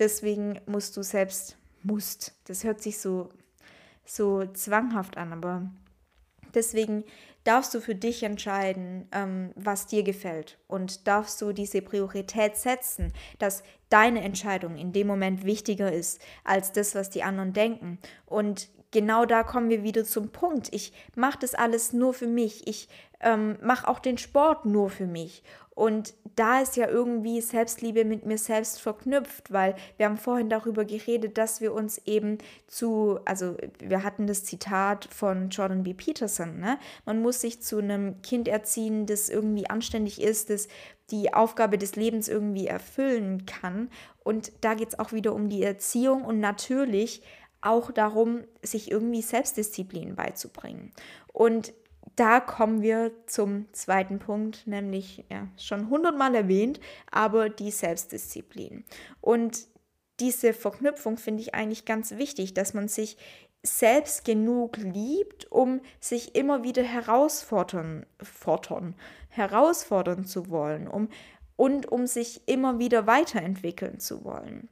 deswegen 0.00 0.60
musst 0.66 0.96
du 0.96 1.04
selbst, 1.04 1.56
musst. 1.84 2.34
Das 2.48 2.64
hört 2.64 2.82
sich 2.82 2.98
so, 2.98 3.28
so 4.04 4.44
zwanghaft 4.44 5.16
an, 5.16 5.32
aber 5.32 5.70
deswegen 6.54 7.04
darfst 7.44 7.74
du 7.74 7.80
für 7.80 7.94
dich 7.94 8.22
entscheiden, 8.22 9.08
ähm, 9.12 9.52
was 9.54 9.86
dir 9.86 10.02
gefällt 10.02 10.58
und 10.66 11.06
darfst 11.06 11.40
du 11.40 11.52
diese 11.52 11.82
Priorität 11.82 12.56
setzen, 12.56 13.12
dass 13.38 13.62
deine 13.88 14.22
Entscheidung 14.22 14.76
in 14.76 14.92
dem 14.92 15.06
Moment 15.06 15.44
wichtiger 15.44 15.92
ist 15.92 16.20
als 16.44 16.72
das, 16.72 16.94
was 16.94 17.10
die 17.10 17.22
anderen 17.22 17.52
denken. 17.52 17.98
Und 18.26 18.68
genau 18.90 19.24
da 19.24 19.42
kommen 19.42 19.70
wir 19.70 19.82
wieder 19.82 20.04
zum 20.04 20.30
Punkt. 20.30 20.68
Ich 20.72 20.92
mache 21.14 21.38
das 21.40 21.54
alles 21.54 21.92
nur 21.92 22.12
für 22.12 22.26
mich. 22.26 22.66
Ich 22.66 22.88
ähm, 23.20 23.56
mache 23.62 23.88
auch 23.88 23.98
den 23.98 24.18
Sport 24.18 24.64
nur 24.64 24.90
für 24.90 25.06
mich. 25.06 25.42
Und 25.78 26.14
da 26.34 26.60
ist 26.60 26.76
ja 26.76 26.88
irgendwie 26.88 27.40
Selbstliebe 27.40 28.04
mit 28.04 28.26
mir 28.26 28.36
selbst 28.36 28.80
verknüpft, 28.80 29.52
weil 29.52 29.76
wir 29.96 30.06
haben 30.06 30.16
vorhin 30.16 30.50
darüber 30.50 30.84
geredet, 30.84 31.38
dass 31.38 31.60
wir 31.60 31.72
uns 31.72 31.98
eben 32.04 32.38
zu, 32.66 33.20
also 33.24 33.56
wir 33.78 34.02
hatten 34.02 34.26
das 34.26 34.42
Zitat 34.42 35.04
von 35.04 35.50
Jordan 35.50 35.84
B. 35.84 35.94
Peterson, 35.94 36.58
ne? 36.58 36.80
Man 37.04 37.22
muss 37.22 37.42
sich 37.42 37.62
zu 37.62 37.78
einem 37.78 38.20
Kind 38.22 38.48
erziehen, 38.48 39.06
das 39.06 39.28
irgendwie 39.28 39.70
anständig 39.70 40.20
ist, 40.20 40.50
das 40.50 40.66
die 41.12 41.32
Aufgabe 41.32 41.78
des 41.78 41.94
Lebens 41.94 42.26
irgendwie 42.26 42.66
erfüllen 42.66 43.46
kann. 43.46 43.88
Und 44.24 44.50
da 44.62 44.74
geht 44.74 44.88
es 44.88 44.98
auch 44.98 45.12
wieder 45.12 45.32
um 45.32 45.48
die 45.48 45.62
Erziehung 45.62 46.24
und 46.24 46.40
natürlich 46.40 47.22
auch 47.60 47.92
darum, 47.92 48.42
sich 48.62 48.90
irgendwie 48.90 49.22
Selbstdisziplin 49.22 50.16
beizubringen. 50.16 50.92
Und 51.32 51.72
da 52.18 52.40
kommen 52.40 52.82
wir 52.82 53.12
zum 53.26 53.72
zweiten 53.72 54.18
Punkt, 54.18 54.66
nämlich 54.66 55.24
ja, 55.30 55.46
schon 55.56 55.88
hundertmal 55.88 56.34
erwähnt, 56.34 56.80
aber 57.10 57.48
die 57.48 57.70
Selbstdisziplin. 57.70 58.84
Und 59.20 59.66
diese 60.18 60.52
Verknüpfung 60.52 61.16
finde 61.16 61.42
ich 61.42 61.54
eigentlich 61.54 61.84
ganz 61.84 62.12
wichtig, 62.12 62.54
dass 62.54 62.74
man 62.74 62.88
sich 62.88 63.16
selbst 63.62 64.24
genug 64.24 64.76
liebt, 64.78 65.50
um 65.52 65.80
sich 66.00 66.34
immer 66.34 66.64
wieder 66.64 66.82
herausfordern, 66.82 68.04
fordern, 68.20 68.94
herausfordern 69.28 70.24
zu 70.24 70.50
wollen, 70.50 70.88
um, 70.88 71.08
und 71.54 71.86
um 71.86 72.06
sich 72.06 72.42
immer 72.46 72.78
wieder 72.78 73.06
weiterentwickeln 73.06 74.00
zu 74.00 74.24
wollen. 74.24 74.68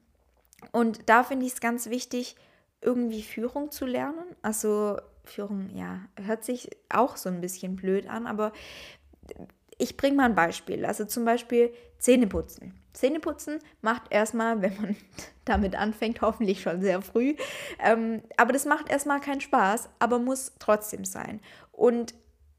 Und 0.73 1.09
da 1.09 1.23
finde 1.23 1.47
ich 1.47 1.53
es 1.53 1.61
ganz 1.61 1.91
wichtig, 1.91 2.37
irgendwie 2.81 3.23
Führung 3.23 3.71
zu 3.71 3.87
lernen. 3.87 4.25
Also 4.43 4.99
Führung, 5.27 5.71
ja, 5.75 6.01
hört 6.21 6.45
sich 6.45 6.71
auch 6.89 7.17
so 7.17 7.29
ein 7.29 7.41
bisschen 7.41 7.77
blöd 7.77 8.09
an, 8.09 8.27
aber 8.27 8.53
ich 9.79 9.97
bringe 9.97 10.17
mal 10.17 10.25
ein 10.25 10.35
Beispiel. 10.35 10.85
Also 10.85 11.05
zum 11.05 11.25
Beispiel 11.25 11.73
Zähneputzen. 11.99 12.75
Zähneputzen 12.93 13.59
macht 13.83 14.11
erstmal, 14.11 14.63
wenn 14.63 14.75
man 14.81 14.97
damit 15.45 15.77
anfängt, 15.77 16.23
hoffentlich 16.23 16.63
schon 16.63 16.81
sehr 16.81 17.03
früh. 17.03 17.37
Ähm, 17.79 18.23
aber 18.37 18.53
das 18.53 18.65
macht 18.65 18.89
erstmal 18.89 19.21
keinen 19.21 19.41
Spaß, 19.41 19.91
aber 19.99 20.19
muss 20.19 20.53
trotzdem 20.59 21.05
sein. 21.05 21.41
Und 21.73 22.15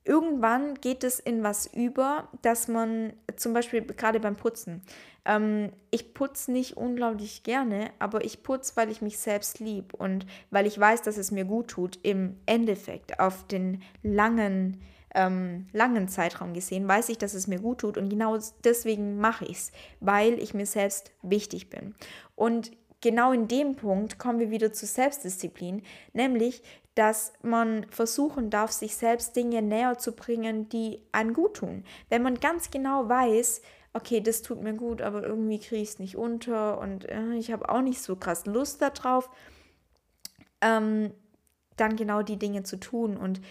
irgendwann 0.08 0.76
geht 0.76 1.04
es 1.04 1.20
in 1.20 1.44
was 1.44 1.68
über, 1.68 2.30
dass 2.42 2.68
man 2.68 3.14
zum 3.36 3.54
Beispiel 3.54 3.82
gerade 3.82 4.20
beim 4.20 4.36
Putzen, 4.36 4.82
ähm, 5.26 5.72
ich 5.92 6.14
putze 6.14 6.52
nicht 6.52 6.78
unglaublich 6.78 7.44
gerne, 7.44 7.92
aber 8.00 8.24
ich 8.24 8.44
putze, 8.44 8.76
weil 8.76 8.90
ich 8.90 9.02
mich 9.02 9.20
selbst 9.20 9.60
lieb 9.60 9.94
und 9.94 10.26
weil 10.50 10.66
ich 10.66 10.80
weiß, 10.80 11.02
dass 11.02 11.18
es 11.18 11.32
mir 11.32 11.46
gut 11.46 11.68
tut. 11.68 12.00
Im 12.04 12.38
Endeffekt 12.46 13.20
auf 13.20 13.46
den 13.48 13.84
langen 14.02 14.82
ähm, 15.16 15.68
langen 15.74 16.08
Zeitraum 16.08 16.54
gesehen, 16.54 16.88
weiß 16.88 17.10
ich, 17.10 17.18
dass 17.18 17.34
es 17.34 17.48
mir 17.48 17.60
gut 17.60 17.80
tut 17.80 17.98
und 17.98 18.10
genau 18.10 18.38
deswegen 18.64 19.18
mache 19.18 19.46
ich 19.46 19.58
es, 19.58 19.72
weil 20.00 20.38
ich 20.40 20.54
mir 20.54 20.66
selbst 20.66 21.12
wichtig 21.24 21.70
bin. 21.70 21.96
Und 22.36 22.72
genau 23.02 23.32
in 23.32 23.48
dem 23.48 23.76
Punkt 23.76 24.20
kommen 24.20 24.40
wir 24.40 24.52
wieder 24.52 24.72
zu 24.74 24.86
Selbstdisziplin, 24.86 25.82
nämlich, 26.14 26.62
dass 26.98 27.32
man 27.44 27.86
versuchen 27.92 28.50
darf, 28.50 28.72
sich 28.72 28.96
selbst 28.96 29.36
Dinge 29.36 29.62
näher 29.62 30.00
zu 30.00 30.16
bringen, 30.16 30.68
die 30.68 31.04
einem 31.12 31.36
gut 31.36 31.58
tun. 31.58 31.84
Wenn 32.10 32.24
man 32.24 32.40
ganz 32.40 32.72
genau 32.72 33.08
weiß, 33.08 33.62
okay, 33.94 34.20
das 34.20 34.42
tut 34.42 34.64
mir 34.64 34.74
gut, 34.74 35.04
aber 35.04 35.24
irgendwie 35.24 35.60
kriege 35.60 35.82
ich 35.82 35.90
es 35.90 36.00
nicht 36.00 36.18
unter 36.18 36.80
und 36.80 37.08
äh, 37.08 37.36
ich 37.36 37.52
habe 37.52 37.70
auch 37.70 37.82
nicht 37.82 38.02
so 38.02 38.16
krass 38.16 38.48
Lust 38.48 38.82
darauf, 38.82 39.30
ähm, 40.62 41.12
dann 41.76 41.96
genau 41.96 42.24
die 42.24 42.38
Dinge 42.38 42.64
zu 42.64 42.78
tun. 42.78 43.16
Und 43.16 43.42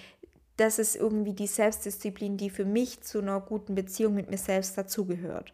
das 0.56 0.80
ist 0.80 0.96
irgendwie 0.96 1.32
die 1.32 1.46
Selbstdisziplin, 1.46 2.36
die 2.36 2.50
für 2.50 2.64
mich 2.64 3.02
zu 3.02 3.20
einer 3.20 3.40
guten 3.40 3.76
Beziehung 3.76 4.14
mit 4.14 4.28
mir 4.28 4.38
selbst 4.38 4.76
dazugehört. 4.76 5.52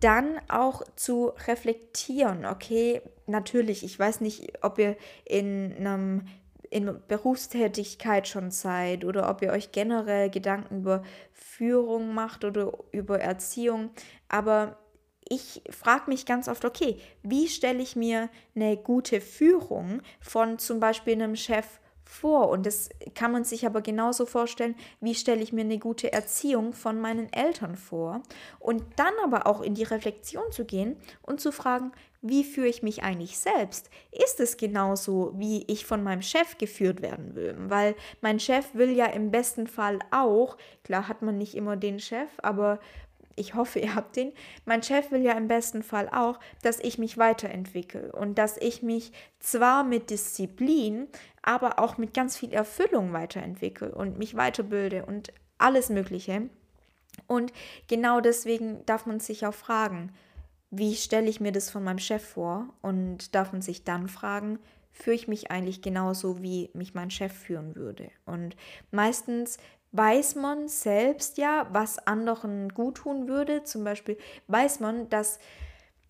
Dann 0.00 0.40
auch 0.48 0.82
zu 0.96 1.32
reflektieren, 1.46 2.44
okay, 2.44 3.02
natürlich, 3.26 3.84
ich 3.84 3.96
weiß 3.96 4.20
nicht, 4.20 4.64
ob 4.64 4.80
ihr 4.80 4.96
in 5.24 5.74
einem 5.78 6.26
in 6.70 7.00
Berufstätigkeit 7.08 8.28
schon 8.28 8.50
seid 8.50 9.04
oder 9.04 9.28
ob 9.28 9.42
ihr 9.42 9.52
euch 9.52 9.72
generell 9.72 10.30
Gedanken 10.30 10.78
über 10.78 11.02
Führung 11.32 12.14
macht 12.14 12.44
oder 12.44 12.72
über 12.92 13.20
Erziehung, 13.20 13.90
aber 14.28 14.78
ich 15.26 15.62
frage 15.70 16.10
mich 16.10 16.26
ganz 16.26 16.48
oft, 16.48 16.64
okay, 16.64 16.98
wie 17.22 17.48
stelle 17.48 17.82
ich 17.82 17.96
mir 17.96 18.28
eine 18.54 18.76
gute 18.76 19.20
Führung 19.20 20.02
von 20.20 20.58
zum 20.58 20.80
Beispiel 20.80 21.14
einem 21.14 21.36
Chef 21.36 21.66
vor. 22.04 22.50
Und 22.50 22.66
das 22.66 22.90
kann 23.14 23.32
man 23.32 23.44
sich 23.44 23.66
aber 23.66 23.80
genauso 23.80 24.26
vorstellen, 24.26 24.76
wie 25.00 25.14
stelle 25.14 25.42
ich 25.42 25.52
mir 25.52 25.62
eine 25.62 25.78
gute 25.78 26.12
Erziehung 26.12 26.72
von 26.72 27.00
meinen 27.00 27.32
Eltern 27.32 27.76
vor. 27.76 28.22
Und 28.58 28.84
dann 28.96 29.14
aber 29.22 29.46
auch 29.46 29.62
in 29.62 29.74
die 29.74 29.82
Reflexion 29.82 30.52
zu 30.52 30.64
gehen 30.64 30.96
und 31.22 31.40
zu 31.40 31.50
fragen, 31.50 31.92
wie 32.26 32.42
führe 32.42 32.68
ich 32.68 32.82
mich 32.82 33.02
eigentlich 33.02 33.36
selbst? 33.36 33.90
Ist 34.10 34.40
es 34.40 34.56
genauso, 34.56 35.32
wie 35.36 35.62
ich 35.68 35.84
von 35.84 36.02
meinem 36.02 36.22
Chef 36.22 36.56
geführt 36.56 37.02
werden 37.02 37.34
will? 37.34 37.54
Weil 37.58 37.94
mein 38.22 38.40
Chef 38.40 38.74
will 38.74 38.90
ja 38.90 39.06
im 39.06 39.30
besten 39.30 39.66
Fall 39.66 39.98
auch, 40.10 40.56
klar 40.84 41.06
hat 41.06 41.20
man 41.20 41.36
nicht 41.36 41.54
immer 41.54 41.76
den 41.76 42.00
Chef, 42.00 42.30
aber 42.38 42.80
ich 43.36 43.54
hoffe, 43.54 43.78
ihr 43.80 43.94
habt 43.94 44.16
den. 44.16 44.32
Mein 44.64 44.82
Chef 44.82 45.10
will 45.10 45.20
ja 45.20 45.32
im 45.32 45.48
besten 45.48 45.82
Fall 45.82 46.08
auch, 46.08 46.40
dass 46.62 46.80
ich 46.80 46.96
mich 46.96 47.18
weiterentwickle 47.18 48.12
und 48.12 48.38
dass 48.38 48.56
ich 48.56 48.82
mich 48.82 49.12
zwar 49.38 49.84
mit 49.84 50.08
Disziplin, 50.08 51.08
aber 51.42 51.78
auch 51.78 51.98
mit 51.98 52.14
ganz 52.14 52.38
viel 52.38 52.54
Erfüllung 52.54 53.12
weiterentwickle 53.12 53.94
und 53.94 54.18
mich 54.18 54.34
weiterbilde 54.34 55.04
und 55.04 55.30
alles 55.58 55.90
Mögliche. 55.90 56.48
Und 57.26 57.52
genau 57.86 58.20
deswegen 58.20 58.84
darf 58.86 59.04
man 59.04 59.20
sich 59.20 59.46
auch 59.46 59.54
fragen, 59.54 60.10
wie 60.78 60.94
stelle 60.94 61.28
ich 61.28 61.40
mir 61.40 61.52
das 61.52 61.70
von 61.70 61.84
meinem 61.84 61.98
Chef 61.98 62.24
vor? 62.24 62.68
Und 62.82 63.34
darf 63.34 63.52
man 63.52 63.62
sich 63.62 63.84
dann 63.84 64.08
fragen, 64.08 64.58
führe 64.92 65.16
ich 65.16 65.28
mich 65.28 65.50
eigentlich 65.50 65.82
genauso, 65.82 66.42
wie 66.42 66.70
mich 66.74 66.94
mein 66.94 67.10
Chef 67.10 67.32
führen 67.32 67.74
würde? 67.74 68.10
Und 68.26 68.56
meistens 68.90 69.58
weiß 69.92 70.34
man 70.34 70.68
selbst 70.68 71.38
ja, 71.38 71.68
was 71.70 71.98
anderen 72.06 72.68
gut 72.70 72.96
tun 72.96 73.28
würde. 73.28 73.62
Zum 73.62 73.84
Beispiel 73.84 74.18
weiß 74.48 74.80
man, 74.80 75.08
dass, 75.08 75.38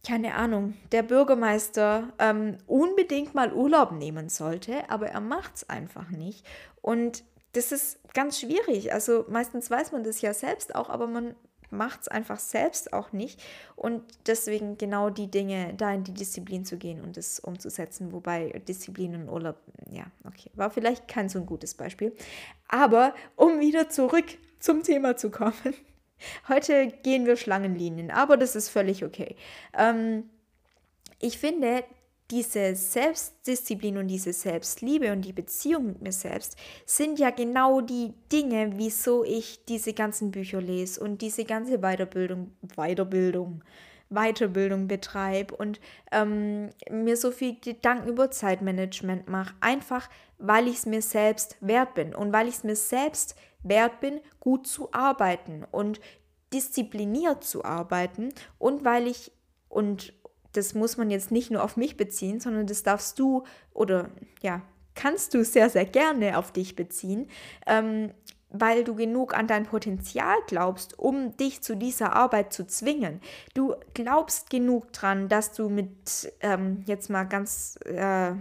keine 0.07 0.35
Ahnung, 0.35 0.74
der 0.92 1.03
Bürgermeister 1.03 2.12
ähm, 2.18 2.59
unbedingt 2.66 3.35
mal 3.35 3.53
Urlaub 3.53 3.92
nehmen 3.92 4.29
sollte, 4.29 4.88
aber 4.88 5.09
er 5.09 5.20
macht 5.20 5.57
es 5.57 5.68
einfach 5.68 6.11
nicht. 6.11 6.46
Und 6.81 7.24
das 7.53 7.72
ist 7.72 7.98
ganz 8.14 8.40
schwierig. 8.40 8.92
Also 8.92 9.27
meistens 9.29 9.70
weiß 9.70 9.92
man 9.92 10.03
das 10.03 10.20
ja 10.22 10.33
selbst 10.33 10.74
auch, 10.74 10.88
aber 10.88 11.07
man 11.07 11.35
macht 11.76 12.02
es 12.02 12.08
einfach 12.08 12.38
selbst 12.38 12.92
auch 12.92 13.12
nicht. 13.12 13.42
Und 13.76 14.02
deswegen 14.26 14.78
genau 14.78 15.10
die 15.10 15.30
Dinge, 15.30 15.74
da 15.76 15.92
in 15.92 16.04
die 16.04 16.14
Disziplin 16.14 16.64
zu 16.64 16.76
gehen 16.76 17.00
und 17.00 17.16
es 17.16 17.40
umzusetzen. 17.40 18.12
Wobei 18.12 18.50
Disziplin 18.66 19.14
und 19.14 19.28
Urlaub, 19.28 19.56
ja, 19.90 20.04
okay, 20.26 20.50
war 20.54 20.70
vielleicht 20.70 21.08
kein 21.08 21.28
so 21.28 21.38
ein 21.38 21.46
gutes 21.46 21.74
Beispiel. 21.74 22.14
Aber 22.68 23.14
um 23.37 23.60
wieder 23.60 23.88
zurück 23.88 24.26
zum 24.58 24.82
Thema 24.82 25.16
zu 25.16 25.30
kommen. 25.30 25.54
Heute 26.48 26.87
gehen 27.02 27.26
wir 27.26 27.37
Schlangenlinien, 27.37 28.10
aber 28.10 28.37
das 28.37 28.56
ist 28.56 28.68
völlig 28.70 29.04
okay. 29.04 29.37
Ähm, 29.76 30.30
ich 31.18 31.38
finde, 31.38 31.84
diese 32.30 32.74
Selbstdisziplin 32.74 33.98
und 33.98 34.08
diese 34.08 34.32
Selbstliebe 34.32 35.12
und 35.12 35.22
die 35.22 35.32
Beziehung 35.32 35.87
mit 35.87 36.02
mir 36.02 36.12
selbst 36.12 36.56
sind 36.87 37.18
ja 37.18 37.30
genau 37.30 37.80
die 37.80 38.14
Dinge, 38.32 38.72
wieso 38.76 39.24
ich 39.24 39.64
diese 39.66 39.92
ganzen 39.92 40.30
Bücher 40.30 40.60
lese 40.60 41.00
und 41.00 41.20
diese 41.20 41.44
ganze 41.44 41.78
Weiterbildung, 41.78 42.52
Weiterbildung, 42.74 43.62
Weiterbildung 44.08 44.88
betreibe 44.88 45.54
und 45.54 45.80
ähm, 46.12 46.70
mir 46.90 47.16
so 47.16 47.30
viel 47.30 47.58
Gedanken 47.60 48.08
über 48.08 48.30
Zeitmanagement 48.30 49.28
mache, 49.28 49.54
einfach 49.60 50.08
weil 50.38 50.68
ich 50.68 50.76
es 50.76 50.87
mir 50.87 51.02
selbst 51.02 51.56
wert 51.60 51.94
bin 51.94 52.14
und 52.14 52.32
weil 52.32 52.48
ich 52.48 52.54
es 52.54 52.64
mir 52.64 52.76
selbst 52.76 53.34
wert 53.62 54.00
bin, 54.00 54.20
gut 54.40 54.66
zu 54.66 54.92
arbeiten 54.92 55.64
und 55.70 56.00
diszipliniert 56.52 57.44
zu 57.44 57.64
arbeiten 57.64 58.30
und 58.58 58.84
weil 58.84 59.08
ich 59.08 59.32
und 59.68 60.12
das 60.54 60.74
muss 60.74 60.96
man 60.96 61.10
jetzt 61.10 61.30
nicht 61.30 61.50
nur 61.50 61.62
auf 61.62 61.76
mich 61.76 61.96
beziehen, 61.96 62.40
sondern 62.40 62.66
das 62.66 62.82
darfst 62.82 63.18
du 63.18 63.44
oder 63.72 64.08
ja, 64.42 64.62
kannst 64.94 65.34
du 65.34 65.44
sehr, 65.44 65.68
sehr 65.70 65.84
gerne 65.84 66.38
auf 66.38 66.52
dich 66.52 66.76
beziehen, 66.76 67.28
ähm, 67.66 68.12
weil 68.50 68.84
du 68.84 68.94
genug 68.94 69.36
an 69.36 69.48
dein 69.48 69.64
Potenzial 69.64 70.36
glaubst, 70.46 70.98
um 70.98 71.36
dich 71.36 71.62
zu 71.62 71.76
dieser 71.76 72.12
Arbeit 72.14 72.52
zu 72.52 72.66
zwingen. 72.66 73.20
Du 73.52 73.74
glaubst 73.94 74.48
genug 74.48 74.92
dran, 74.92 75.28
dass 75.28 75.52
du 75.52 75.68
mit, 75.68 76.32
ähm, 76.40 76.82
jetzt 76.86 77.10
mal 77.10 77.24
ganz 77.24 77.76
äh, 77.84 78.32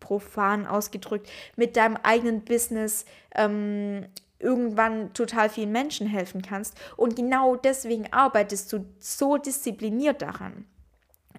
profan 0.00 0.66
ausgedrückt, 0.66 1.28
mit 1.56 1.76
deinem 1.76 1.96
eigenen 2.02 2.44
Business 2.44 3.04
ähm, 3.34 4.06
irgendwann 4.38 5.12
total 5.12 5.50
vielen 5.50 5.72
Menschen 5.72 6.06
helfen 6.06 6.42
kannst. 6.42 6.76
Und 6.96 7.16
genau 7.16 7.56
deswegen 7.56 8.12
arbeitest 8.12 8.72
du 8.72 8.86
so 8.98 9.36
diszipliniert 9.36 10.22
daran. 10.22 10.66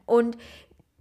Und 0.06 0.38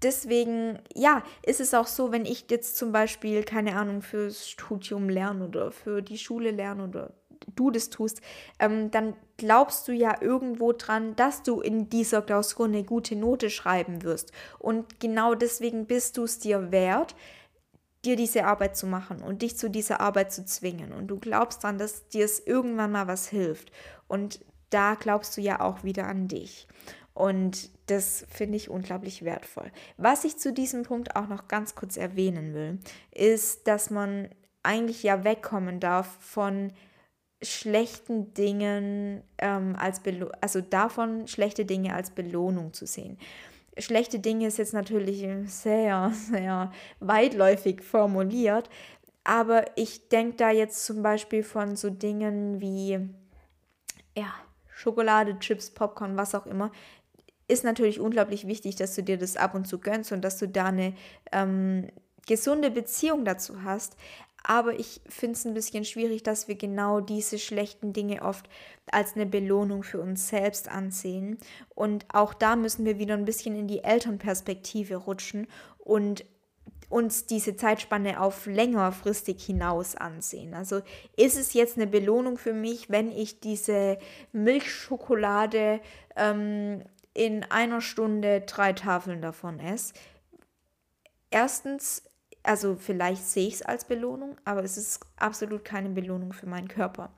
deswegen, 0.02 0.78
ja, 0.94 1.22
ist 1.42 1.60
es 1.60 1.74
auch 1.74 1.86
so, 1.86 2.12
wenn 2.12 2.26
ich 2.26 2.46
jetzt 2.50 2.76
zum 2.76 2.92
Beispiel, 2.92 3.42
keine 3.42 3.76
Ahnung, 3.76 4.02
fürs 4.02 4.48
Studium 4.48 5.08
lerne 5.08 5.46
oder 5.46 5.70
für 5.70 6.02
die 6.02 6.18
Schule 6.18 6.50
lerne 6.50 6.84
oder 6.84 7.14
du 7.54 7.70
das 7.70 7.90
tust, 7.90 8.20
ähm, 8.58 8.90
dann 8.90 9.14
glaubst 9.36 9.88
du 9.88 9.92
ja 9.92 10.16
irgendwo 10.20 10.72
dran, 10.72 11.16
dass 11.16 11.42
du 11.42 11.60
in 11.60 11.88
dieser 11.88 12.22
Klausur 12.22 12.66
eine 12.66 12.84
gute 12.84 13.16
Note 13.16 13.50
schreiben 13.50 14.02
wirst. 14.02 14.32
Und 14.58 15.00
genau 15.00 15.34
deswegen 15.34 15.86
bist 15.86 16.16
du 16.16 16.24
es 16.24 16.38
dir 16.38 16.72
wert, 16.72 17.14
dir 18.04 18.16
diese 18.16 18.44
Arbeit 18.44 18.76
zu 18.76 18.86
machen 18.86 19.22
und 19.22 19.42
dich 19.42 19.56
zu 19.56 19.70
dieser 19.70 20.00
Arbeit 20.00 20.32
zu 20.32 20.44
zwingen. 20.44 20.92
Und 20.92 21.08
du 21.08 21.18
glaubst 21.18 21.64
dann, 21.64 21.78
dass 21.78 22.08
dir 22.08 22.24
es 22.24 22.40
irgendwann 22.40 22.92
mal 22.92 23.06
was 23.06 23.28
hilft. 23.28 23.72
Und 24.08 24.44
da 24.70 24.94
glaubst 24.94 25.36
du 25.36 25.40
ja 25.40 25.60
auch 25.60 25.84
wieder 25.84 26.06
an 26.06 26.28
dich. 26.28 26.66
Und 27.14 27.70
das 27.87 28.27
finde 28.29 28.57
ich 28.57 28.68
unglaublich 28.68 29.24
wertvoll. 29.24 29.70
Was 29.96 30.24
ich 30.24 30.37
zu 30.37 30.53
diesem 30.53 30.83
Punkt 30.83 31.14
auch 31.14 31.29
noch 31.29 31.46
ganz 31.46 31.77
kurz 31.77 31.96
erwähnen 31.96 32.55
will, 32.55 32.79
ist, 33.12 33.68
dass 33.68 33.90
man 33.90 34.29
eigentlich 34.64 35.03
ja 35.05 35.22
wegkommen 35.22 35.79
darf 35.79 36.16
von 36.18 36.72
schlechten 37.42 38.35
Dingen 38.35 39.22
ähm, 39.38 39.77
als 39.79 40.00
Belo 40.00 40.31
also 40.40 40.61
davon 40.61 41.29
schlechte 41.29 41.64
Dinge 41.64 41.94
als 41.94 42.11
Belohnung 42.11 42.72
zu 42.72 42.87
sehen. 42.87 43.18
schlechte 43.79 44.18
Dinge 44.18 44.46
ist 44.46 44.59
jetzt 44.59 44.72
natürlich 44.72 45.27
sehr, 45.46 46.11
sehr 46.31 46.72
weitläufig 47.00 47.83
formuliert, 47.83 48.70
aber 49.24 49.64
ich 49.77 50.09
denke 50.09 50.37
da 50.37 50.50
jetzt 50.50 50.85
zum 50.85 51.03
Beispiel 51.03 51.42
von 51.42 51.77
so 51.77 51.90
Dingen 51.90 52.61
wie, 52.61 52.98
ja, 54.16 54.33
Schokolade, 54.74 55.38
Chips, 55.38 55.70
Popcorn, 55.70 56.16
was 56.16 56.35
auch 56.35 56.46
immer, 56.46 56.70
ist 57.48 57.64
natürlich 57.64 58.00
unglaublich 58.00 58.46
wichtig, 58.46 58.76
dass 58.76 58.94
du 58.94 59.02
dir 59.02 59.18
das 59.18 59.37
ab 59.37 59.54
und 59.54 59.66
zu 59.66 59.78
gönnst 59.78 60.12
und 60.12 60.22
dass 60.22 60.38
du 60.38 60.48
da 60.48 60.66
eine 60.66 60.94
ähm, 61.33 61.88
gesunde 62.26 62.70
Beziehung 62.70 63.24
dazu 63.24 63.62
hast. 63.62 63.96
Aber 64.46 64.78
ich 64.78 65.00
finde 65.09 65.37
es 65.38 65.46
ein 65.46 65.54
bisschen 65.54 65.87
schwierig, 65.87 66.22
dass 66.22 66.48
wir 66.48 66.54
genau 66.54 67.00
diese 67.00 67.38
schlechten 67.38 67.94
Dinge 67.94 68.22
oft 68.22 68.48
als 68.90 69.14
eine 69.14 69.24
Belohnung 69.24 69.83
für 69.83 70.00
uns 70.00 70.28
selbst 70.28 70.68
ansehen. 70.68 71.38
Und 71.74 72.04
auch 72.12 72.35
da 72.35 72.54
müssen 72.54 72.85
wir 72.85 72.98
wieder 72.98 73.14
ein 73.14 73.24
bisschen 73.24 73.57
in 73.57 73.68
die 73.68 73.83
Elternperspektive 73.83 74.96
rutschen 74.96 75.46
und 75.78 76.26
uns 76.90 77.24
diese 77.24 77.57
Zeitspanne 77.57 78.20
auf 78.20 78.44
längerfristig 78.44 79.44
hinaus 79.44 79.96
ansehen. 79.96 80.52
Also 80.54 80.83
ist 81.16 81.38
es 81.38 81.54
jetzt 81.54 81.76
eine 81.76 81.87
Belohnung 81.87 82.37
für 82.37 82.52
mich, 82.52 82.90
wenn 82.90 83.11
ich 83.11 83.40
diese 83.40 83.98
Milchschokolade 84.33 85.80
ähm, 86.16 86.83
in 87.14 87.44
einer 87.44 87.81
Stunde 87.81 88.42
drei 88.42 88.72
Tafeln 88.72 89.22
davon 89.22 89.59
esse? 89.61 89.94
Erstens 91.31 92.03
also 92.44 92.77
vielleicht 92.77 93.27
sehe 93.27 93.48
ich 93.48 93.55
es 93.55 93.62
als 93.62 93.87
Belohnung, 93.87 94.37
aber 94.44 94.62
es 94.62 94.77
ist 94.77 95.00
absolut 95.16 95.64
keine 95.64 95.88
Belohnung 95.88 96.35
für 96.35 96.46
meinen 96.46 96.68
Körper. 96.68 97.11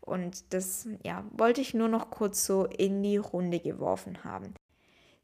Und 0.00 0.52
das 0.52 0.86
ja, 1.02 1.24
wollte 1.32 1.62
ich 1.62 1.72
nur 1.72 1.88
noch 1.88 2.10
kurz 2.10 2.44
so 2.44 2.66
in 2.66 3.02
die 3.02 3.16
Runde 3.16 3.60
geworfen 3.60 4.22
haben. 4.24 4.54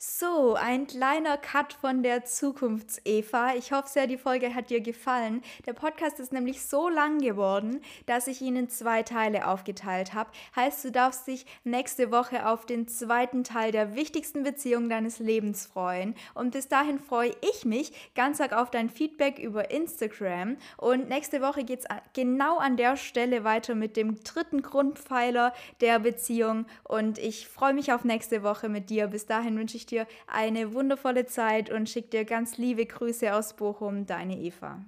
So, 0.02 0.54
ein 0.54 0.86
kleiner 0.86 1.36
Cut 1.36 1.74
von 1.74 2.02
der 2.02 2.24
Zukunfts-Eva. 2.24 3.56
Ich 3.56 3.70
hoffe 3.70 3.86
sehr, 3.86 4.06
die 4.06 4.16
Folge 4.16 4.54
hat 4.54 4.70
dir 4.70 4.80
gefallen. 4.80 5.42
Der 5.66 5.74
Podcast 5.74 6.18
ist 6.20 6.32
nämlich 6.32 6.64
so 6.64 6.88
lang 6.88 7.18
geworden, 7.18 7.82
dass 8.06 8.26
ich 8.26 8.40
ihn 8.40 8.56
in 8.56 8.70
zwei 8.70 9.02
Teile 9.02 9.46
aufgeteilt 9.46 10.14
habe. 10.14 10.30
Heißt, 10.56 10.86
du 10.86 10.90
darfst 10.90 11.26
dich 11.26 11.44
nächste 11.64 12.10
Woche 12.10 12.48
auf 12.48 12.64
den 12.64 12.88
zweiten 12.88 13.44
Teil 13.44 13.72
der 13.72 13.94
wichtigsten 13.94 14.42
Beziehung 14.42 14.88
deines 14.88 15.18
Lebens 15.18 15.66
freuen. 15.66 16.14
Und 16.32 16.52
bis 16.52 16.66
dahin 16.66 16.98
freue 16.98 17.36
ich 17.52 17.66
mich 17.66 17.92
ganz 18.14 18.40
arg 18.40 18.54
auf 18.54 18.70
dein 18.70 18.88
Feedback 18.88 19.38
über 19.38 19.70
Instagram. 19.70 20.56
Und 20.78 21.10
nächste 21.10 21.42
Woche 21.42 21.62
geht 21.62 21.80
es 21.80 21.86
genau 22.14 22.56
an 22.56 22.78
der 22.78 22.96
Stelle 22.96 23.44
weiter 23.44 23.74
mit 23.74 23.98
dem 23.98 24.24
dritten 24.24 24.62
Grundpfeiler 24.62 25.52
der 25.82 25.98
Beziehung. 25.98 26.64
Und 26.84 27.18
ich 27.18 27.46
freue 27.48 27.74
mich 27.74 27.92
auf 27.92 28.04
nächste 28.04 28.42
Woche 28.42 28.70
mit 28.70 28.88
dir. 28.88 29.06
Bis 29.06 29.26
dahin 29.26 29.58
wünsche 29.58 29.76
ich 29.76 29.89
dir 29.90 30.06
eine 30.26 30.72
wundervolle 30.74 31.26
Zeit 31.26 31.70
und 31.70 31.88
schicke 31.88 32.10
dir 32.10 32.24
ganz 32.24 32.58
liebe 32.58 32.86
Grüße 32.86 33.34
aus 33.34 33.54
Bochum, 33.54 34.06
deine 34.06 34.38
Eva. 34.38 34.80